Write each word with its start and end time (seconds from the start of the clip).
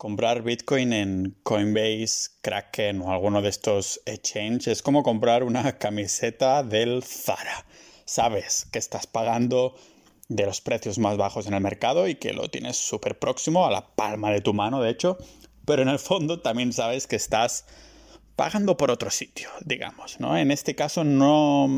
Comprar 0.00 0.40
Bitcoin 0.42 0.94
en 0.94 1.36
Coinbase, 1.42 2.30
Kraken 2.40 3.02
o 3.02 3.12
alguno 3.12 3.42
de 3.42 3.50
estos 3.50 4.00
exchanges 4.06 4.68
es 4.68 4.82
como 4.82 5.02
comprar 5.02 5.44
una 5.44 5.76
camiseta 5.76 6.62
del 6.62 7.02
Zara. 7.02 7.66
Sabes 8.06 8.66
que 8.72 8.78
estás 8.78 9.06
pagando 9.06 9.74
de 10.26 10.46
los 10.46 10.62
precios 10.62 10.98
más 10.98 11.18
bajos 11.18 11.46
en 11.48 11.52
el 11.52 11.60
mercado 11.60 12.08
y 12.08 12.14
que 12.14 12.32
lo 12.32 12.48
tienes 12.48 12.78
súper 12.78 13.18
próximo 13.18 13.66
a 13.66 13.70
la 13.70 13.94
palma 13.94 14.30
de 14.30 14.40
tu 14.40 14.54
mano, 14.54 14.80
de 14.80 14.88
hecho, 14.88 15.18
pero 15.66 15.82
en 15.82 15.88
el 15.90 15.98
fondo 15.98 16.40
también 16.40 16.72
sabes 16.72 17.06
que 17.06 17.16
estás 17.16 17.66
pagando 18.36 18.78
por 18.78 18.90
otro 18.90 19.10
sitio, 19.10 19.50
digamos, 19.66 20.18
¿no? 20.18 20.34
En 20.34 20.50
este 20.50 20.74
caso 20.74 21.04
no, 21.04 21.68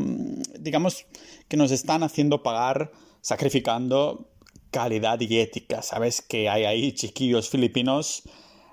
digamos 0.57 1.07
que 1.49 1.57
nos 1.57 1.71
están 1.71 2.03
haciendo 2.03 2.41
pagar 2.41 2.89
sacrificando 3.19 4.32
calidad 4.73 5.21
y 5.21 5.39
ética. 5.39 5.81
Sabes 5.81 6.21
que 6.21 6.49
hay 6.49 6.65
ahí 6.65 6.91
chiquillos 6.91 7.49
filipinos 7.49 8.23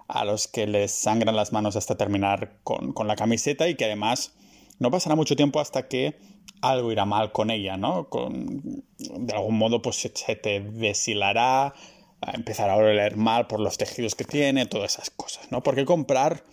a 0.09 0.25
los 0.25 0.49
que 0.49 0.67
les 0.67 0.91
sangran 0.91 1.37
las 1.37 1.53
manos 1.53 1.77
hasta 1.77 1.96
terminar 1.96 2.58
con, 2.64 2.95
la 3.07 3.14
camiseta 3.14 3.68
y 3.68 3.77
que 3.77 3.85
además 3.85 4.32
no 4.81 4.91
pasará 4.91 5.14
mucho 5.14 5.36
tiempo 5.36 5.61
hasta 5.61 5.86
que 5.86 6.18
algo 6.63 6.91
irá 6.91 7.05
mal 7.05 7.31
con 7.32 7.50
ella, 7.50 7.77
¿no? 7.77 8.08
Con, 8.08 8.82
de 8.99 9.35
algún 9.35 9.58
modo 9.58 9.82
pues 9.82 9.96
se 9.96 10.36
te 10.36 10.61
deshilará, 10.61 11.75
empezará 12.32 12.72
a 12.72 12.77
oler 12.77 13.17
mal 13.17 13.46
por 13.46 13.61
los 13.61 13.77
tejidos 13.77 14.14
que 14.14 14.25
tiene, 14.25 14.67
todas 14.67 14.94
esas 14.94 15.11
cosas, 15.11 15.53
¿no? 15.53 15.63
¿Por 15.63 15.75
qué 15.75 15.85
comprar 15.85 16.44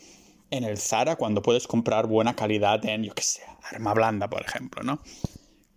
en 0.51 0.65
el 0.65 0.77
Zara 0.77 1.15
cuando 1.15 1.41
puedes 1.41 1.67
comprar 1.67 2.07
buena 2.07 2.35
calidad 2.35 2.85
en, 2.85 3.03
yo 3.03 3.13
qué 3.15 3.23
sé, 3.23 3.41
arma 3.71 3.93
blanda, 3.93 4.29
por 4.29 4.41
ejemplo, 4.41 4.83
¿no? 4.83 4.99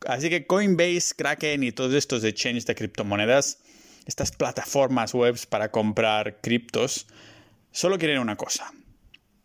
Así 0.06 0.30
que 0.30 0.46
Coinbase, 0.46 1.14
Kraken 1.16 1.62
y 1.62 1.72
todos 1.72 1.94
estos 1.94 2.24
exchanges 2.24 2.66
de 2.66 2.74
criptomonedas, 2.74 3.58
estas 4.06 4.32
plataformas 4.32 5.14
webs 5.14 5.46
para 5.46 5.70
comprar 5.70 6.40
criptos, 6.40 7.06
solo 7.70 7.98
quieren 7.98 8.18
una 8.18 8.36
cosa, 8.36 8.72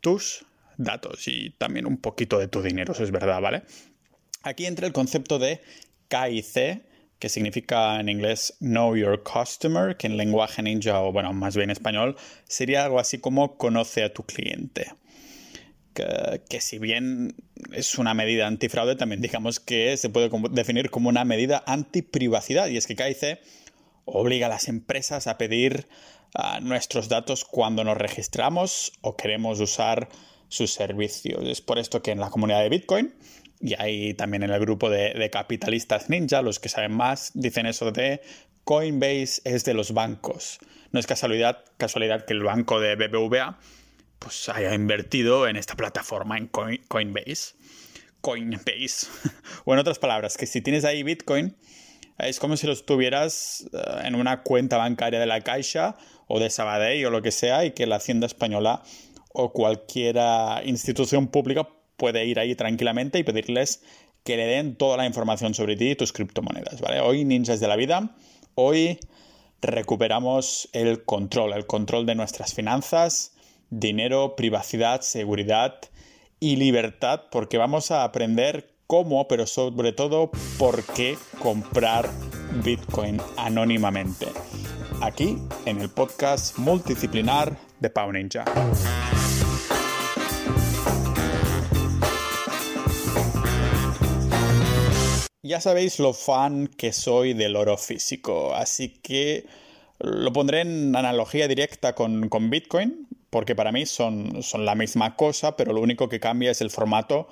tus 0.01 0.45
datos 0.77 1.27
y 1.27 1.51
también 1.51 1.85
un 1.85 1.97
poquito 1.97 2.39
de 2.39 2.47
tu 2.47 2.61
dinero, 2.61 2.93
eso 2.93 3.03
es 3.03 3.11
verdad, 3.11 3.41
¿vale? 3.41 3.63
Aquí 4.43 4.65
entra 4.65 4.87
el 4.87 4.93
concepto 4.93 5.39
de 5.39 5.61
KIC, 6.07 6.83
que 7.19 7.29
significa 7.29 7.99
en 7.99 8.09
inglés 8.09 8.55
Know 8.59 8.95
Your 8.95 9.23
Customer, 9.23 9.97
que 9.97 10.07
en 10.07 10.17
lenguaje 10.17 10.61
ninja 10.61 11.01
o 11.01 11.11
bueno, 11.11 11.33
más 11.33 11.55
bien 11.55 11.69
español, 11.69 12.15
sería 12.45 12.85
algo 12.85 12.99
así 12.99 13.17
como 13.17 13.57
conoce 13.57 14.03
a 14.03 14.13
tu 14.13 14.23
cliente 14.23 14.91
que, 15.95 16.61
si 16.61 16.77
bien 16.77 17.35
es 17.71 17.97
una 17.97 18.13
medida 18.13 18.47
antifraude, 18.47 18.95
también 18.95 19.21
digamos 19.21 19.59
que 19.59 19.95
se 19.97 20.09
puede 20.09 20.29
definir 20.51 20.89
como 20.89 21.09
una 21.09 21.25
medida 21.25 21.63
antiprivacidad. 21.65 22.67
Y 22.67 22.77
es 22.77 22.85
que 22.85 22.95
KIC 22.95 23.39
obliga 24.05 24.47
a 24.47 24.49
las 24.49 24.67
empresas 24.67 25.27
a 25.27 25.37
pedir 25.37 25.87
nuestros 26.61 27.07
datos 27.07 27.45
cuando 27.45 27.83
nos 27.83 27.97
registramos 27.97 28.91
o 29.01 29.15
queremos 29.15 29.59
usar 29.59 30.09
sus 30.49 30.73
servicios. 30.73 31.47
Es 31.47 31.61
por 31.61 31.79
esto 31.79 32.01
que 32.01 32.11
en 32.11 32.19
la 32.19 32.29
comunidad 32.29 32.61
de 32.61 32.69
Bitcoin 32.69 33.15
y 33.61 33.73
ahí 33.81 34.13
también 34.13 34.43
en 34.43 34.51
el 34.51 34.59
grupo 34.59 34.89
de, 34.89 35.13
de 35.13 35.29
capitalistas 35.29 36.09
ninja, 36.09 36.41
los 36.41 36.59
que 36.59 36.69
saben 36.69 36.91
más, 36.91 37.31
dicen 37.33 37.65
eso 37.65 37.91
de 37.91 38.21
Coinbase 38.65 39.41
es 39.45 39.63
de 39.63 39.73
los 39.73 39.93
bancos. 39.93 40.59
No 40.91 40.99
es 40.99 41.07
casualidad, 41.07 41.63
casualidad 41.77 42.25
que 42.25 42.33
el 42.33 42.43
banco 42.43 42.79
de 42.79 42.95
BBVA 42.95 43.57
pues 44.25 44.49
haya 44.49 44.73
invertido 44.73 45.47
en 45.47 45.55
esta 45.55 45.75
plataforma, 45.75 46.35
en 46.35 46.47
Coinbase. 46.47 47.53
Coinbase. 48.21 49.05
o 49.65 49.73
en 49.73 49.79
otras 49.79 49.99
palabras, 49.99 50.35
que 50.35 50.47
si 50.47 50.61
tienes 50.61 50.83
ahí 50.83 51.03
Bitcoin, 51.03 51.55
es 52.17 52.39
como 52.39 52.57
si 52.57 52.65
los 52.65 52.87
tuvieras 52.87 53.69
eh, 53.71 53.77
en 54.03 54.15
una 54.15 54.41
cuenta 54.41 54.77
bancaria 54.77 55.19
de 55.19 55.27
la 55.27 55.41
Caixa 55.41 55.95
o 56.25 56.39
de 56.39 56.49
Sabadell 56.49 57.05
o 57.05 57.11
lo 57.11 57.21
que 57.21 57.29
sea 57.29 57.65
y 57.65 57.71
que 57.73 57.85
la 57.85 57.97
Hacienda 57.97 58.25
Española 58.25 58.81
o 59.31 59.53
cualquier 59.53 60.17
institución 60.63 61.27
pública 61.27 61.69
puede 61.95 62.25
ir 62.25 62.39
ahí 62.39 62.55
tranquilamente 62.55 63.19
y 63.19 63.23
pedirles 63.23 63.83
que 64.23 64.37
le 64.37 64.47
den 64.47 64.75
toda 64.75 64.97
la 64.97 65.05
información 65.05 65.53
sobre 65.53 65.75
ti 65.75 65.91
y 65.91 65.95
tus 65.95 66.13
criptomonedas, 66.13 66.81
¿vale? 66.81 66.99
Hoy, 66.99 67.25
ninjas 67.25 67.59
de 67.59 67.67
la 67.67 67.75
vida, 67.75 68.15
hoy 68.55 68.97
recuperamos 69.61 70.67
el 70.73 71.05
control, 71.05 71.53
el 71.53 71.67
control 71.67 72.07
de 72.07 72.15
nuestras 72.15 72.55
finanzas, 72.55 73.34
dinero, 73.69 74.35
privacidad, 74.35 75.01
seguridad 75.01 75.75
y 76.39 76.57
libertad, 76.57 77.23
porque 77.31 77.57
vamos 77.57 77.91
a 77.91 78.03
aprender 78.03 78.69
cómo, 78.87 79.27
pero 79.27 79.47
sobre 79.47 79.93
todo 79.93 80.31
por 80.57 80.83
qué 80.83 81.17
comprar 81.39 82.09
Bitcoin 82.63 83.19
anónimamente. 83.37 84.27
Aquí 85.01 85.37
en 85.65 85.81
el 85.81 85.89
podcast 85.89 86.57
multidisciplinar 86.57 87.57
de 87.79 87.89
Pau 87.89 88.11
Ninja. 88.11 88.45
Ya 95.43 95.61
sabéis 95.61 95.99
lo 95.99 96.13
fan 96.13 96.67
que 96.67 96.91
soy 96.91 97.33
del 97.33 97.55
oro 97.55 97.77
físico, 97.77 98.55
así 98.55 98.89
que 98.89 99.45
lo 99.99 100.33
pondré 100.33 100.61
en 100.61 100.95
analogía 100.95 101.47
directa 101.47 101.93
con, 101.93 102.29
con 102.29 102.49
Bitcoin, 102.49 103.07
porque 103.35 103.53
para 103.53 103.73
mí 103.73 103.85
son, 103.85 104.41
son 104.43 104.63
la 104.63 104.75
misma 104.75 105.17
cosa, 105.17 105.57
pero 105.57 105.73
lo 105.73 105.81
único 105.81 106.07
que 106.07 106.21
cambia 106.21 106.51
es 106.51 106.61
el 106.61 106.69
formato 106.69 107.27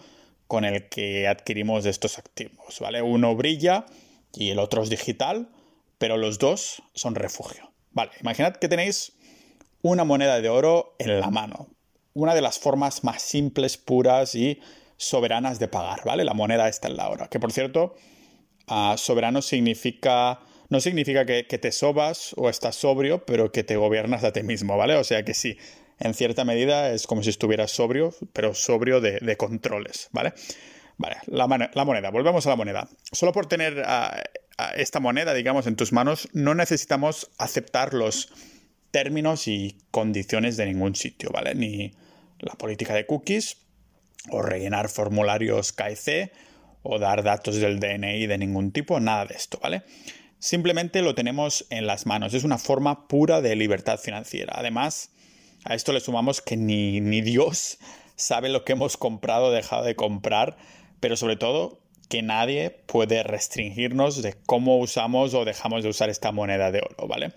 con 0.47 0.65
el 0.65 0.89
que 0.89 1.29
adquirimos 1.29 1.85
estos 1.85 2.19
activos, 2.19 2.81
¿vale? 2.81 3.01
Uno 3.01 3.37
brilla 3.37 3.85
y 4.33 4.49
el 4.49 4.59
otro 4.59 4.83
es 4.83 4.89
digital, 4.89 5.47
pero 5.99 6.17
los 6.17 6.39
dos 6.39 6.83
son 6.93 7.15
refugio. 7.15 7.71
Vale, 7.91 8.11
imaginad 8.19 8.57
que 8.57 8.67
tenéis 8.67 9.13
una 9.81 10.03
moneda 10.03 10.41
de 10.41 10.49
oro 10.49 10.93
en 10.99 11.21
la 11.21 11.29
mano, 11.29 11.69
una 12.13 12.35
de 12.35 12.41
las 12.41 12.59
formas 12.59 13.05
más 13.05 13.21
simples, 13.21 13.77
puras 13.77 14.35
y 14.35 14.59
soberanas 14.97 15.57
de 15.57 15.69
pagar, 15.69 16.01
¿vale? 16.03 16.25
La 16.25 16.33
moneda 16.33 16.67
está 16.67 16.89
en 16.89 16.97
la 16.97 17.07
hora, 17.07 17.29
que 17.29 17.39
por 17.39 17.53
cierto, 17.53 17.95
ah, 18.67 18.95
soberano 18.97 19.41
significa 19.41 20.41
no 20.69 20.79
significa 20.79 21.25
que, 21.25 21.45
que, 21.45 21.59
te 21.59 21.71
sobas 21.71 22.33
o 22.35 22.49
estás 22.49 22.75
sobrio, 22.75 23.25
pero 23.25 23.51
que 23.51 23.63
te 23.63 23.75
gobiernas 23.75 24.23
a 24.23 24.33
ti 24.33 24.41
mismo, 24.41 24.75
¿vale? 24.75 24.95
O 24.95 25.03
sea 25.03 25.23
que 25.23 25.35
sí, 25.35 25.57
en 26.03 26.13
cierta 26.13 26.43
medida 26.43 26.91
es 26.91 27.07
como 27.07 27.23
si 27.23 27.29
estuvieras 27.29 27.71
sobrio, 27.71 28.13
pero 28.33 28.53
sobrio 28.53 28.99
de, 28.99 29.37
controles, 29.37 30.09
¿vale? 30.11 30.33
Vale, 30.97 31.15
la, 31.27 31.47
moneda, 31.47 32.11
volvemos 32.11 32.45
a 32.45 32.49
la 32.49 32.55
moneda. 32.57 32.89
Solo 33.11 33.31
por 33.31 33.47
tener 33.47 33.83
esta 34.75 34.99
moneda, 34.99 35.33
digamos, 35.33 35.65
en 35.65 35.77
tus 35.77 35.93
manos, 35.93 36.27
no 36.33 36.55
necesitamos 36.55 37.31
aceptar 37.37 37.93
los 37.93 38.31
términos 38.91 39.47
y 39.47 39.77
condiciones 39.91 40.57
de 40.57 40.65
ningún 40.65 40.93
sitio, 40.95 41.29
¿vale? 41.31 41.55
Ni 41.55 41.93
la 42.39 42.53
política 42.55 42.93
de 42.93 43.05
cookies, 43.05 43.57
o 44.29 44.41
rellenar 44.41 44.89
formularios 44.89 45.71
KIC, 45.71 46.31
o 46.83 46.99
dar 46.99 47.23
datos 47.23 47.55
del 47.55 47.79
DNI 47.79 48.27
de 48.27 48.37
ningún 48.37 48.73
tipo, 48.73 48.99
nada 48.99 49.25
de 49.25 49.35
esto, 49.35 49.57
¿vale? 49.63 49.83
Simplemente 50.37 51.01
lo 51.01 51.15
tenemos 51.15 51.65
en 51.69 51.87
las 51.87 52.05
manos. 52.05 52.33
Es 52.33 52.43
una 52.43 52.57
forma 52.57 53.07
pura 53.07 53.39
de 53.41 53.55
libertad 53.55 53.97
financiera. 53.97 54.53
Además, 54.57 55.12
a 55.65 55.75
esto 55.75 55.93
le 55.93 55.99
sumamos 55.99 56.41
que 56.41 56.57
ni, 56.57 57.01
ni 57.01 57.21
Dios 57.21 57.77
sabe 58.15 58.49
lo 58.49 58.63
que 58.63 58.73
hemos 58.73 58.97
comprado 58.97 59.45
o 59.45 59.51
dejado 59.51 59.83
de 59.83 59.95
comprar, 59.95 60.57
pero 60.99 61.17
sobre 61.17 61.35
todo 61.35 61.79
que 62.09 62.21
nadie 62.21 62.69
puede 62.69 63.23
restringirnos 63.23 64.21
de 64.21 64.35
cómo 64.45 64.77
usamos 64.77 65.33
o 65.33 65.45
dejamos 65.45 65.83
de 65.83 65.89
usar 65.89 66.09
esta 66.09 66.31
moneda 66.31 66.71
de 66.71 66.79
oro, 66.79 67.07
¿vale? 67.07 67.33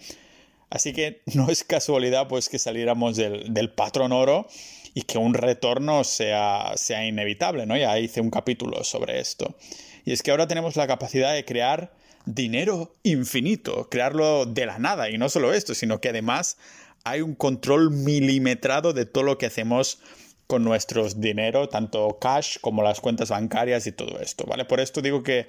Así 0.71 0.93
que 0.93 1.23
no 1.35 1.49
es 1.49 1.65
casualidad 1.65 2.29
pues 2.29 2.49
que 2.49 2.59
saliéramos 2.59 3.17
del, 3.17 3.71
patrón 3.75 4.13
oro 4.13 4.47
y 4.95 5.03
que 5.03 5.19
un 5.19 5.35
retorno 5.35 6.05
sea, 6.05 6.73
sea 6.77 7.07
inevitable, 7.07 7.67
¿no? 7.67 7.77
Ya 7.77 7.99
hice 7.99 8.21
un 8.21 8.31
capítulo 8.31 8.83
sobre 8.85 9.21
esto. 9.21 9.57
Y 10.05 10.13
es 10.13 10.23
que 10.23 10.31
ahora 10.31 10.47
tenemos 10.49 10.77
la 10.77 10.87
capacidad 10.87 11.35
de 11.35 11.45
crear 11.45 11.93
dinero 12.25 12.95
infinito, 13.03 13.89
crearlo 13.89 14.47
de 14.47 14.67
la 14.67 14.79
nada. 14.79 15.11
Y 15.11 15.19
no 15.19 15.29
solo 15.29 15.53
esto, 15.53 15.75
sino 15.75 16.01
que 16.01 16.09
además 16.09 16.59
hay 17.07 17.21
un 17.21 17.37
control 17.37 17.93
milimetrado 17.93 18.93
de 18.93 19.07
todo 19.07 19.23
lo 19.23 19.39
que 19.39 19.47
hacemos 19.47 20.01
con 20.49 20.65
nuestros 20.65 21.21
dinero, 21.21 21.69
tanto 21.69 22.19
cash 22.21 22.57
como 22.61 22.83
las 22.83 23.01
cuentas 23.01 23.31
bancarias 23.31 23.87
y 23.87 23.93
todo 23.93 24.19
esto, 24.19 24.45
¿vale? 24.45 24.65
Por 24.65 24.81
esto 24.81 25.01
digo 25.03 25.23
que 25.23 25.47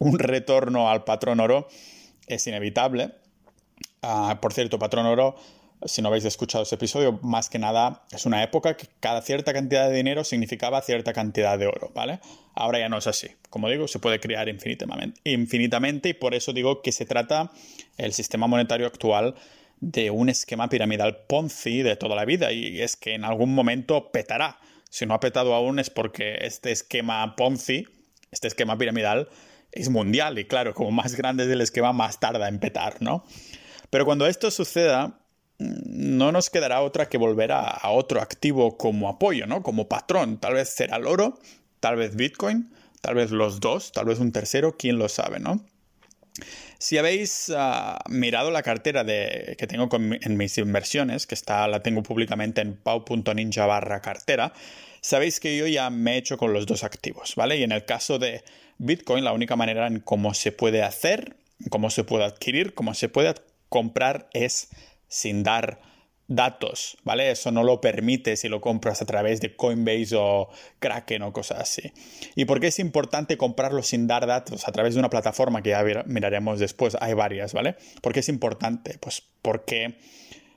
un 0.00 0.18
retorno 0.18 0.90
al 0.90 1.04
patrón 1.04 1.38
oro 1.38 1.68
es 2.26 2.44
inevitable. 2.48 3.12
Ah, 4.02 4.38
por 4.42 4.52
cierto, 4.52 4.80
patrón 4.80 5.06
oro, 5.06 5.36
si 5.84 6.02
no 6.02 6.08
habéis 6.08 6.24
escuchado 6.24 6.64
ese 6.64 6.74
episodio, 6.74 7.20
más 7.22 7.50
que 7.50 7.60
nada 7.60 8.02
es 8.10 8.26
una 8.26 8.42
época 8.42 8.76
que 8.76 8.88
cada 8.98 9.22
cierta 9.22 9.52
cantidad 9.52 9.88
de 9.88 9.94
dinero 9.94 10.24
significaba 10.24 10.82
cierta 10.82 11.12
cantidad 11.12 11.56
de 11.56 11.68
oro, 11.68 11.92
¿vale? 11.94 12.18
Ahora 12.52 12.80
ya 12.80 12.88
no 12.88 12.98
es 12.98 13.06
así. 13.06 13.28
Como 13.48 13.68
digo, 13.68 13.86
se 13.86 14.00
puede 14.00 14.18
crear 14.18 14.48
infinitamente, 14.48 15.20
infinitamente 15.22 16.08
y 16.08 16.14
por 16.14 16.34
eso 16.34 16.52
digo 16.52 16.82
que 16.82 16.90
se 16.90 17.06
trata 17.06 17.52
el 17.96 18.12
sistema 18.12 18.48
monetario 18.48 18.88
actual 18.88 19.36
de 19.86 20.10
un 20.10 20.28
esquema 20.28 20.68
piramidal 20.68 21.16
Ponzi 21.28 21.82
de 21.82 21.94
toda 21.94 22.16
la 22.16 22.24
vida 22.24 22.50
y 22.50 22.80
es 22.80 22.96
que 22.96 23.14
en 23.14 23.24
algún 23.24 23.54
momento 23.54 24.10
petará. 24.10 24.58
Si 24.90 25.06
no 25.06 25.14
ha 25.14 25.20
petado 25.20 25.54
aún 25.54 25.78
es 25.78 25.90
porque 25.90 26.38
este 26.40 26.72
esquema 26.72 27.36
Ponzi, 27.36 27.86
este 28.32 28.48
esquema 28.48 28.76
piramidal, 28.76 29.28
es 29.70 29.88
mundial 29.88 30.40
y 30.40 30.46
claro, 30.46 30.74
como 30.74 30.90
más 30.90 31.14
grande 31.14 31.44
es 31.44 31.50
el 31.50 31.60
esquema, 31.60 31.92
más 31.92 32.18
tarda 32.18 32.48
en 32.48 32.58
petar, 32.58 33.00
¿no? 33.00 33.24
Pero 33.88 34.04
cuando 34.04 34.26
esto 34.26 34.50
suceda, 34.50 35.20
no 35.58 36.32
nos 36.32 36.50
quedará 36.50 36.80
otra 36.80 37.08
que 37.08 37.16
volver 37.16 37.52
a, 37.52 37.78
otro 37.90 38.20
activo 38.20 38.76
como 38.76 39.08
apoyo, 39.08 39.46
¿no? 39.46 39.62
Como 39.62 39.88
patrón. 39.88 40.38
Tal 40.38 40.54
vez 40.54 40.70
será 40.70 40.96
el 40.96 41.06
oro, 41.06 41.38
tal 41.78 41.94
vez 41.94 42.16
Bitcoin, 42.16 42.74
tal 43.02 43.14
vez 43.14 43.30
los 43.30 43.60
dos, 43.60 43.92
tal 43.92 44.06
vez 44.06 44.18
un 44.18 44.32
tercero, 44.32 44.76
quién 44.76 44.98
lo 44.98 45.08
sabe, 45.08 45.38
¿no? 45.38 45.64
Si 46.78 46.98
habéis 46.98 47.52
ah, 47.56 47.98
mirado 48.08 48.50
la 48.50 48.62
cartera 48.62 49.04
que 49.04 49.66
tengo 49.68 49.88
en 49.92 50.36
mis 50.36 50.58
inversiones, 50.58 51.26
que 51.26 51.34
está, 51.34 51.66
la 51.68 51.82
tengo 51.82 52.02
públicamente 52.02 52.60
en 52.60 52.76
pau.ninja 52.76 53.66
barra 53.66 54.00
cartera, 54.00 54.52
sabéis 55.00 55.40
que 55.40 55.56
yo 55.56 55.66
ya 55.66 55.90
me 55.90 56.14
he 56.14 56.16
hecho 56.18 56.36
con 56.36 56.52
los 56.52 56.66
dos 56.66 56.84
activos, 56.84 57.34
¿vale? 57.36 57.56
Y 57.56 57.62
en 57.62 57.72
el 57.72 57.84
caso 57.84 58.18
de 58.18 58.42
Bitcoin, 58.78 59.24
la 59.24 59.32
única 59.32 59.56
manera 59.56 59.86
en 59.86 60.00
cómo 60.00 60.34
se 60.34 60.52
puede 60.52 60.82
hacer, 60.82 61.36
cómo 61.70 61.90
se 61.90 62.04
puede 62.04 62.24
adquirir, 62.24 62.74
cómo 62.74 62.94
se 62.94 63.08
puede 63.08 63.34
comprar 63.68 64.28
es 64.32 64.68
sin 65.08 65.42
dar 65.42 65.80
datos, 66.28 66.96
¿vale? 67.04 67.30
Eso 67.30 67.52
no 67.52 67.62
lo 67.62 67.80
permite 67.80 68.36
si 68.36 68.48
lo 68.48 68.60
compras 68.60 69.00
a 69.00 69.06
través 69.06 69.40
de 69.40 69.54
Coinbase 69.54 70.16
o 70.16 70.48
Kraken 70.78 71.22
o 71.22 71.32
cosas 71.32 71.60
así. 71.60 71.92
¿Y 72.34 72.44
por 72.46 72.60
qué 72.60 72.68
es 72.68 72.78
importante 72.78 73.36
comprarlo 73.36 73.82
sin 73.82 74.06
dar 74.06 74.26
datos 74.26 74.66
a 74.66 74.72
través 74.72 74.94
de 74.94 75.00
una 75.00 75.10
plataforma 75.10 75.62
que 75.62 75.70
ya 75.70 75.84
miraremos 76.06 76.58
después? 76.58 76.96
Hay 77.00 77.14
varias, 77.14 77.52
¿vale? 77.52 77.76
¿Por 78.02 78.12
qué 78.12 78.20
es 78.20 78.28
importante? 78.28 78.98
Pues 78.98 79.22
porque 79.42 79.98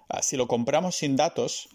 ah, 0.09 0.21
si 0.23 0.37
lo 0.37 0.47
compramos 0.47 0.95
sin 0.95 1.15
datos, 1.15 1.69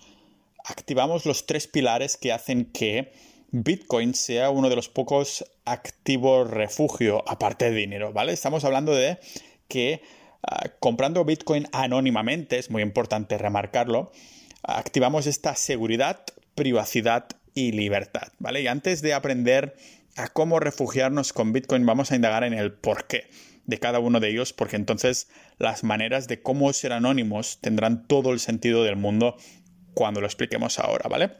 activamos 0.65 1.25
los 1.27 1.47
tres 1.47 1.69
pilares 1.69 2.17
que 2.17 2.33
hacen 2.33 2.65
que 2.67 3.13
Bitcoin 3.53 4.15
sea 4.15 4.51
uno 4.51 4.69
de 4.69 4.77
los 4.77 4.89
pocos 4.89 5.45
activos 5.65 6.51
refugio 6.51 7.23
aparte 7.29 7.71
de 7.71 7.77
dinero, 7.77 8.13
¿vale? 8.13 8.33
Estamos 8.33 8.65
hablando 8.65 8.93
de 8.93 9.19
que 9.69 10.03
Ah, 10.47 10.69
comprando 10.79 11.25
Bitcoin 11.25 11.67
anónimamente, 11.73 12.59
es 12.59 12.71
muy 12.71 12.83
importante 12.83 13.39
remarcarlo, 13.39 14.13
activamos 14.63 15.27
esta 15.27 15.55
seguridad, 15.55 16.21
privacidad 16.55 17.27
y 17.55 17.73
libertad, 17.73 18.29
¿vale? 18.39 18.61
Y 18.61 18.67
antes 18.67 19.01
de 19.01 19.15
aprender 19.15 19.75
a 20.17 20.29
cómo 20.29 20.61
refugiarnos 20.61 21.33
con 21.33 21.53
Bitcoin, 21.53 21.87
vamos 21.87 22.13
a 22.13 22.17
indagar 22.17 22.45
en 22.45 22.53
el 22.53 22.73
porqué 22.73 23.29
de 23.65 23.79
cada 23.79 24.01
uno 24.01 24.21
de 24.21 24.29
ellos, 24.29 24.53
porque 24.53 24.77
entonces 24.77 25.29
las 25.59 25.83
maneras 25.83 26.29
de 26.29 26.43
cómo 26.43 26.71
ser 26.75 26.93
anónimos 26.93 27.59
tendrán 27.63 28.07
todo 28.07 28.33
el 28.33 28.41
sentido 28.41 28.85
del 28.85 28.97
mundo 28.97 29.37
cuando 29.95 30.21
lo 30.21 30.27
expliquemos 30.27 30.79
ahora, 30.79 31.09
¿vale? 31.09 31.31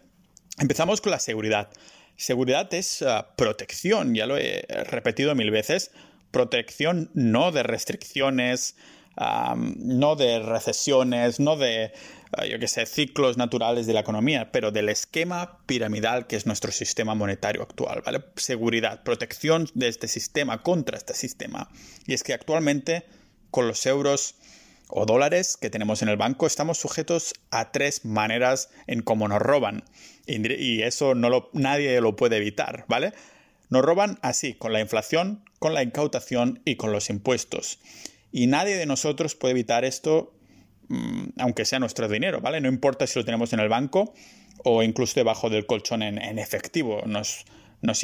Empezamos 0.59 1.03
con 1.03 1.11
la 1.11 1.19
seguridad. 1.19 1.69
Seguridad 2.17 2.73
es 2.73 3.03
ah, 3.03 3.35
protección, 3.37 4.15
ya 4.15 4.25
lo 4.25 4.39
he 4.39 4.65
repetido 4.85 5.35
mil 5.35 5.51
veces, 5.51 5.91
protección 6.35 7.11
no 7.15 7.53
de 7.53 7.63
restricciones, 7.63 8.75
no 9.17 10.17
de 10.17 10.41
recesiones, 10.41 11.39
no 11.39 11.57
de, 11.57 11.93
ah, 12.33 12.45
yo 12.45 12.59
qué 12.59 12.67
sé, 12.67 12.87
ciclos 12.87 13.37
naturales 13.37 13.87
de 13.87 13.93
la 13.93 14.01
economía, 14.01 14.51
pero 14.51 14.73
del 14.73 14.89
esquema 14.89 15.61
piramidal 15.67 16.27
que 16.27 16.35
es 16.35 16.45
nuestro 16.45 16.73
sistema 16.73 17.15
monetario 17.15 17.63
actual, 17.63 18.03
¿vale? 18.05 18.25
Seguridad, 18.35 19.05
protección 19.05 19.69
de 19.75 19.87
este 19.87 20.09
sistema 20.09 20.61
contra 20.65 20.99
este 20.99 21.15
sistema. 21.15 21.71
Y 22.05 22.15
es 22.15 22.25
que 22.25 22.35
actualmente 22.35 23.05
con 23.53 23.69
los 23.69 23.87
euros 23.87 24.35
o 24.89 25.07
dólares 25.07 25.57
que 25.57 25.71
tenemos 25.71 26.03
en 26.03 26.09
el 26.09 26.17
banco 26.17 26.49
estamos 26.49 26.79
sujetos 26.79 27.35
a 27.53 27.71
tres 27.71 28.05
maneras 28.05 28.71
en 28.89 29.03
cómo 29.03 29.29
nos 29.29 29.39
roban. 29.41 29.85
Y 30.27 30.83
eso 30.83 31.15
no 31.15 31.31
lo, 31.31 31.51
nadie 31.53 32.01
lo 32.01 32.17
puede 32.17 32.39
evitar, 32.39 32.87
¿vale? 32.89 33.13
Nos 33.75 33.85
roban 33.85 34.21
así, 34.23 34.55
con 34.55 34.73
la 34.73 34.79
inflación, 34.79 35.43
con 35.59 35.75
la 35.75 35.83
incautación 35.83 36.63
y 36.65 36.77
con 36.77 36.93
los 36.93 37.11
impuestos. 37.11 37.81
Y 38.31 38.47
nadie 38.47 38.77
de 38.77 38.87
nosotros 38.87 39.35
puede 39.35 39.51
evitar 39.51 39.85
esto, 39.85 40.33
mm, 40.87 41.31
aunque 41.41 41.65
sea 41.65 41.81
nuestro 41.81 42.07
dinero, 42.07 42.41
¿vale? 42.41 42.61
No 42.61 42.69
importa 42.69 43.09
si 43.09 43.19
lo 43.19 43.25
tenemos 43.25 43.53
en 43.53 43.59
el 43.59 43.69
banco 43.69 44.15
o 44.63 44.85
incluso 44.85 45.15
debajo 45.17 45.51
del 45.51 45.67
colchón 45.67 46.05
en, 46.05 46.39
efectivo. 46.39 47.03
Nos, 47.07 47.45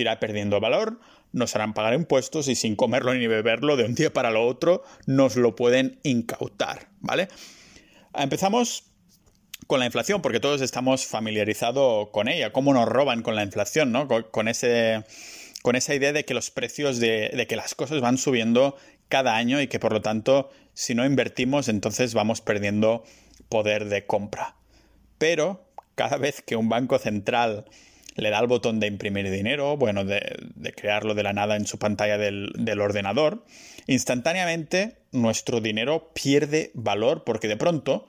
irá 0.01 0.19
perdiendo 0.19 0.59
valor, 0.59 0.99
nos 1.31 1.55
harán 1.55 1.73
pagar 1.73 1.95
impuestos 1.95 2.49
y 2.49 2.57
sin 2.57 2.75
comerlo 2.75 3.15
ni 3.15 3.29
beberlo 3.29 3.77
de 3.77 3.85
un 3.85 3.95
día 3.95 4.13
para 4.13 4.33
lo 4.33 4.49
otro 4.49 4.83
nos 5.07 5.37
lo 5.37 5.55
pueden 5.55 6.01
incautar, 6.03 6.89
¿vale? 6.99 7.29
Empezamos 8.13 8.91
con 9.69 9.79
la 9.79 9.87
inflación, 9.87 10.21
porque 10.21 10.41
todos 10.41 10.63
estamos 10.63 11.07
familiarizados 11.07 12.09
con 12.09 12.27
ella, 12.27 12.53
cómo 12.53 12.75
nos 12.75 12.89
roban 12.89 13.23
con 13.23 13.37
la 13.37 13.45
inflación, 13.45 13.93
¿no? 13.93 14.09
con 14.09 14.49
ese 14.49 15.05
con 15.63 15.77
esa 15.77 15.95
idea 15.95 16.13
de 16.13 16.25
que 16.25 16.35
los 16.35 16.51
precios 16.51 16.99
de, 16.99 17.47
que 17.49 17.57
las 17.57 17.75
cosas 17.75 18.01
van 18.01 18.19
subiendo 18.19 18.77
cada 19.09 19.37
año 19.37 19.61
y 19.61 19.69
que 19.69 19.79
por 19.79 19.93
lo 19.93 20.01
tanto 20.01 20.51
si 20.73 20.95
no 20.95 21.05
invertimos 21.05 21.69
entonces 21.69 22.15
vamos 22.15 22.41
perdiendo 22.41 23.05
poder 23.49 23.87
de 23.87 24.07
compra. 24.07 24.57
Pero 25.19 25.69
cada 25.95 26.17
vez 26.17 26.43
que 26.43 26.57
un 26.57 26.69
banco 26.69 26.99
central 26.99 27.67
le 28.17 28.31
da 28.31 28.39
el 28.39 28.47
botón 28.47 28.81
de 28.81 28.87
imprimir 28.87 29.31
dinero, 29.31 29.77
bueno, 29.77 30.05
de, 30.05 30.21
crearlo 30.77 31.15
de 31.15 31.23
la 31.23 31.33
nada 31.33 31.57
en 31.57 31.67
su 31.67 31.79
pantalla 31.79 32.19
del, 32.19 32.81
ordenador, 32.81 33.45
instantáneamente 33.87 34.99
nuestro 35.13 35.61
dinero 35.61 36.11
pierde 36.15 36.71
valor 36.75 37.25
porque 37.25 37.49
de 37.49 37.57
pronto 37.57 38.09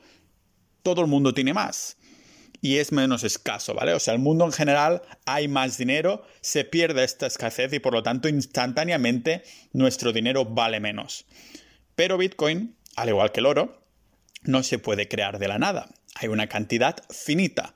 todo 0.83 1.01
el 1.01 1.07
mundo 1.07 1.33
tiene 1.33 1.53
más 1.53 1.97
y 2.61 2.77
es 2.77 2.91
menos 2.91 3.23
escaso, 3.23 3.73
¿vale? 3.73 3.93
O 3.93 3.99
sea, 3.99 4.13
el 4.13 4.19
mundo 4.19 4.45
en 4.45 4.51
general 4.51 5.01
hay 5.25 5.47
más 5.47 5.77
dinero, 5.77 6.23
se 6.41 6.63
pierde 6.63 7.03
esta 7.03 7.25
escasez 7.25 7.73
y 7.73 7.79
por 7.79 7.93
lo 7.93 8.03
tanto 8.03 8.29
instantáneamente 8.29 9.43
nuestro 9.73 10.13
dinero 10.13 10.45
vale 10.45 10.79
menos. 10.79 11.25
Pero 11.95 12.17
Bitcoin, 12.17 12.75
al 12.95 13.09
igual 13.09 13.31
que 13.31 13.39
el 13.39 13.47
oro, 13.47 13.81
no 14.43 14.63
se 14.63 14.79
puede 14.79 15.07
crear 15.07 15.39
de 15.39 15.47
la 15.47 15.57
nada. 15.57 15.89
Hay 16.15 16.29
una 16.29 16.47
cantidad 16.47 17.03
finita. 17.09 17.73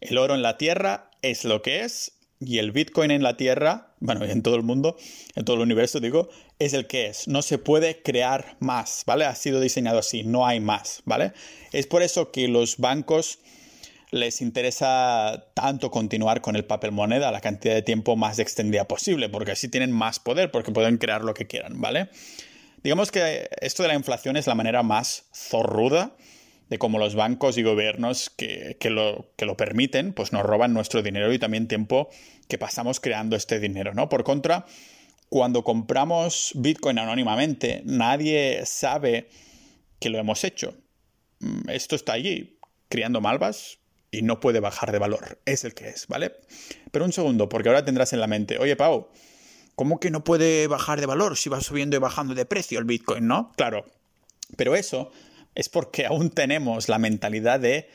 El 0.00 0.18
oro 0.18 0.34
en 0.34 0.42
la 0.42 0.58
Tierra 0.58 1.10
es 1.22 1.44
lo 1.44 1.62
que 1.62 1.80
es 1.80 2.12
y 2.40 2.58
el 2.58 2.70
Bitcoin 2.70 3.10
en 3.10 3.22
la 3.22 3.36
Tierra, 3.36 3.94
bueno, 3.98 4.24
en 4.24 4.42
todo 4.42 4.54
el 4.54 4.62
mundo, 4.62 4.96
en 5.34 5.44
todo 5.44 5.56
el 5.56 5.62
universo 5.62 6.00
digo, 6.00 6.28
es 6.58 6.72
el 6.72 6.86
que 6.86 7.06
es. 7.06 7.26
No 7.28 7.42
se 7.42 7.58
puede 7.58 8.02
crear 8.02 8.56
más, 8.60 9.02
¿vale? 9.06 9.24
Ha 9.24 9.34
sido 9.34 9.60
diseñado 9.60 9.98
así, 9.98 10.22
no 10.22 10.46
hay 10.46 10.60
más, 10.60 11.02
¿vale? 11.04 11.32
Es 11.72 11.86
por 11.86 12.02
eso 12.02 12.30
que 12.30 12.46
los 12.46 12.76
bancos 12.76 13.40
les 14.10 14.40
interesa 14.40 15.50
tanto 15.54 15.90
continuar 15.90 16.40
con 16.40 16.56
el 16.56 16.64
papel 16.64 16.92
moneda 16.92 17.30
la 17.30 17.40
cantidad 17.40 17.74
de 17.74 17.82
tiempo 17.82 18.16
más 18.16 18.38
extendida 18.38 18.88
posible, 18.88 19.28
porque 19.28 19.52
así 19.52 19.68
tienen 19.68 19.92
más 19.92 20.18
poder, 20.18 20.50
porque 20.50 20.72
pueden 20.72 20.98
crear 20.98 21.22
lo 21.22 21.34
que 21.34 21.46
quieran, 21.46 21.80
¿vale? 21.80 22.08
Digamos 22.82 23.10
que 23.10 23.48
esto 23.60 23.82
de 23.82 23.88
la 23.88 23.94
inflación 23.94 24.36
es 24.36 24.46
la 24.46 24.54
manera 24.54 24.82
más 24.82 25.24
zorruda 25.34 26.16
de 26.68 26.78
cómo 26.78 26.98
los 26.98 27.14
bancos 27.14 27.58
y 27.58 27.62
gobiernos 27.62 28.30
que, 28.30 28.76
lo, 28.84 29.32
que 29.36 29.46
lo 29.46 29.56
permiten, 29.56 30.12
pues 30.12 30.32
nos 30.32 30.42
roban 30.42 30.74
nuestro 30.74 31.02
dinero 31.02 31.32
y 31.32 31.38
también 31.38 31.66
tiempo 31.66 32.08
que 32.46 32.58
pasamos 32.58 33.00
creando 33.00 33.36
este 33.36 33.58
dinero, 33.58 33.94
¿no? 33.94 34.08
Por 34.08 34.24
contra, 34.24 34.66
cuando 35.28 35.64
compramos 35.64 36.52
Bitcoin 36.54 36.98
anónimamente, 36.98 37.82
nadie 37.84 38.62
sabe 38.64 39.28
que 39.98 40.10
lo 40.10 40.18
hemos 40.18 40.44
hecho. 40.44 40.74
Mm, 41.40 41.70
esto 41.70 41.96
está 41.96 42.12
allí, 42.12 42.58
criando 42.88 43.20
malvas, 43.20 43.78
y 44.10 44.22
no 44.22 44.40
puede 44.40 44.60
bajar 44.60 44.92
de 44.92 44.98
valor. 44.98 45.40
Es 45.44 45.64
el 45.64 45.74
que 45.74 45.88
es, 45.88 46.06
¿vale? 46.06 46.32
Pero 46.90 47.04
un 47.04 47.12
segundo, 47.12 47.48
porque 47.48 47.68
ahora 47.68 47.84
tendrás 47.84 48.12
en 48.12 48.20
la 48.20 48.26
mente, 48.26 48.58
oye, 48.58 48.76
Pau, 48.76 49.08
¿cómo 49.74 50.00
que 50.00 50.10
no 50.10 50.24
puede 50.24 50.66
bajar 50.66 51.00
de 51.00 51.06
valor 51.06 51.36
si 51.36 51.48
va 51.48 51.60
subiendo 51.60 51.96
y 51.96 52.00
bajando 52.00 52.34
de 52.34 52.46
precio 52.46 52.78
el 52.78 52.84
Bitcoin, 52.84 53.26
no? 53.26 53.52
Claro, 53.56 53.84
pero 54.56 54.74
eso 54.74 55.10
es 55.54 55.68
porque 55.68 56.06
aún 56.06 56.30
tenemos 56.30 56.88
la 56.88 56.98
mentalidad 56.98 57.60
de 57.60 57.76
eh, 57.76 57.88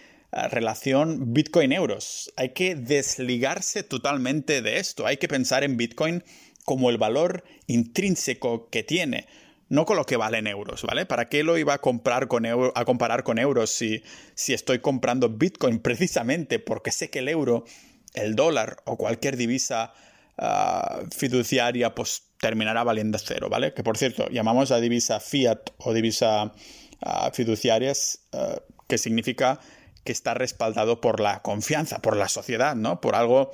relación 0.50 1.34
Bitcoin-euros. 1.34 2.34
Hay 2.36 2.50
que 2.50 2.76
desligarse 2.76 3.84
totalmente 3.84 4.62
de 4.62 4.78
esto. 4.80 5.06
Hay 5.06 5.18
que 5.18 5.28
pensar 5.28 5.64
en 5.64 5.78
Bitcoin 5.78 6.24
como 6.66 6.90
el 6.90 6.98
valor 6.98 7.44
intrínseco 7.68 8.70
que 8.70 8.84
tiene 8.84 9.28
no 9.74 9.86
con 9.86 9.98
lo 9.98 10.06
que 10.06 10.18
valen 10.18 10.46
euros, 10.46 10.84
¿vale? 10.84 11.08
¿Para 11.08 11.30
qué 11.30 11.44
lo 11.44 11.58
iba 11.58 11.74
a, 11.74 11.80
comprar 11.80 12.28
con 12.28 12.46
a 12.46 12.86
comparar 12.86 13.24
con 13.24 13.40
euros 13.40 13.72
si, 13.72 14.04
si 14.36 14.54
estoy 14.54 14.78
comprando 14.80 15.30
Bitcoin 15.30 15.80
precisamente 15.80 16.60
porque 16.60 16.92
sé 16.92 17.10
que 17.10 17.20
el 17.20 17.28
euro, 17.28 17.66
el 18.14 18.36
dólar 18.36 18.78
o 18.86 18.98
cualquier 18.98 19.36
divisa 19.36 19.92
ah, 20.38 21.02
fiduciaria 21.10 21.96
pues 21.96 22.22
terminará 22.40 22.84
valiendo 22.84 23.18
cero, 23.18 23.50
¿vale? 23.50 23.74
Que 23.74 23.82
por 23.82 23.98
cierto, 23.98 24.30
llamamos 24.30 24.70
a 24.70 24.80
divisa 24.80 25.20
fiat 25.20 25.72
o 25.80 25.92
divisa 25.92 26.54
uh, 27.02 27.32
fiduciarias, 27.34 28.20
ah, 28.32 28.62
que 28.88 29.00
significa 29.00 29.60
que 30.04 30.12
está 30.12 30.36
respaldado 30.36 31.02
por 31.02 31.20
la 31.20 31.42
confianza, 31.42 32.00
por 32.00 32.16
la 32.16 32.30
sociedad, 32.30 32.76
¿no? 32.76 33.02
Por 33.02 33.16
algo 33.16 33.50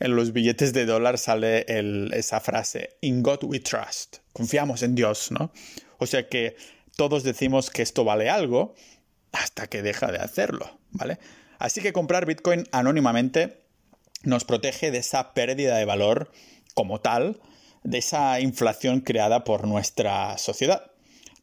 en 0.00 0.16
los 0.16 0.32
billetes 0.32 0.72
de 0.72 0.86
dólar 0.86 1.18
sale 1.18 1.66
esa 2.16 2.40
frase, 2.40 2.96
In 3.00 3.22
God 3.22 3.44
we 3.44 3.60
trust, 3.60 4.18
confiamos 4.38 4.82
en 4.84 4.94
Dios, 4.94 5.32
¿no? 5.32 5.52
O 5.98 6.06
sea 6.06 6.28
que 6.28 6.56
todos 6.96 7.24
decimos 7.24 7.70
que 7.70 7.82
esto 7.82 8.04
vale 8.04 8.30
algo 8.30 8.74
hasta 9.32 9.66
que 9.66 9.82
deja 9.82 10.12
de 10.12 10.18
hacerlo, 10.18 10.78
¿vale? 10.92 11.18
Así 11.58 11.80
que 11.80 11.92
comprar 11.92 12.24
Bitcoin 12.24 12.64
anónimamente 12.70 13.64
nos 14.22 14.44
protege 14.44 14.92
de 14.92 14.98
esa 14.98 15.34
pérdida 15.34 15.76
de 15.76 15.84
valor 15.84 16.30
como 16.74 17.00
tal, 17.00 17.40
de 17.82 17.98
esa 17.98 18.38
inflación 18.40 19.00
creada 19.00 19.42
por 19.42 19.66
nuestra 19.66 20.38
sociedad, 20.38 20.92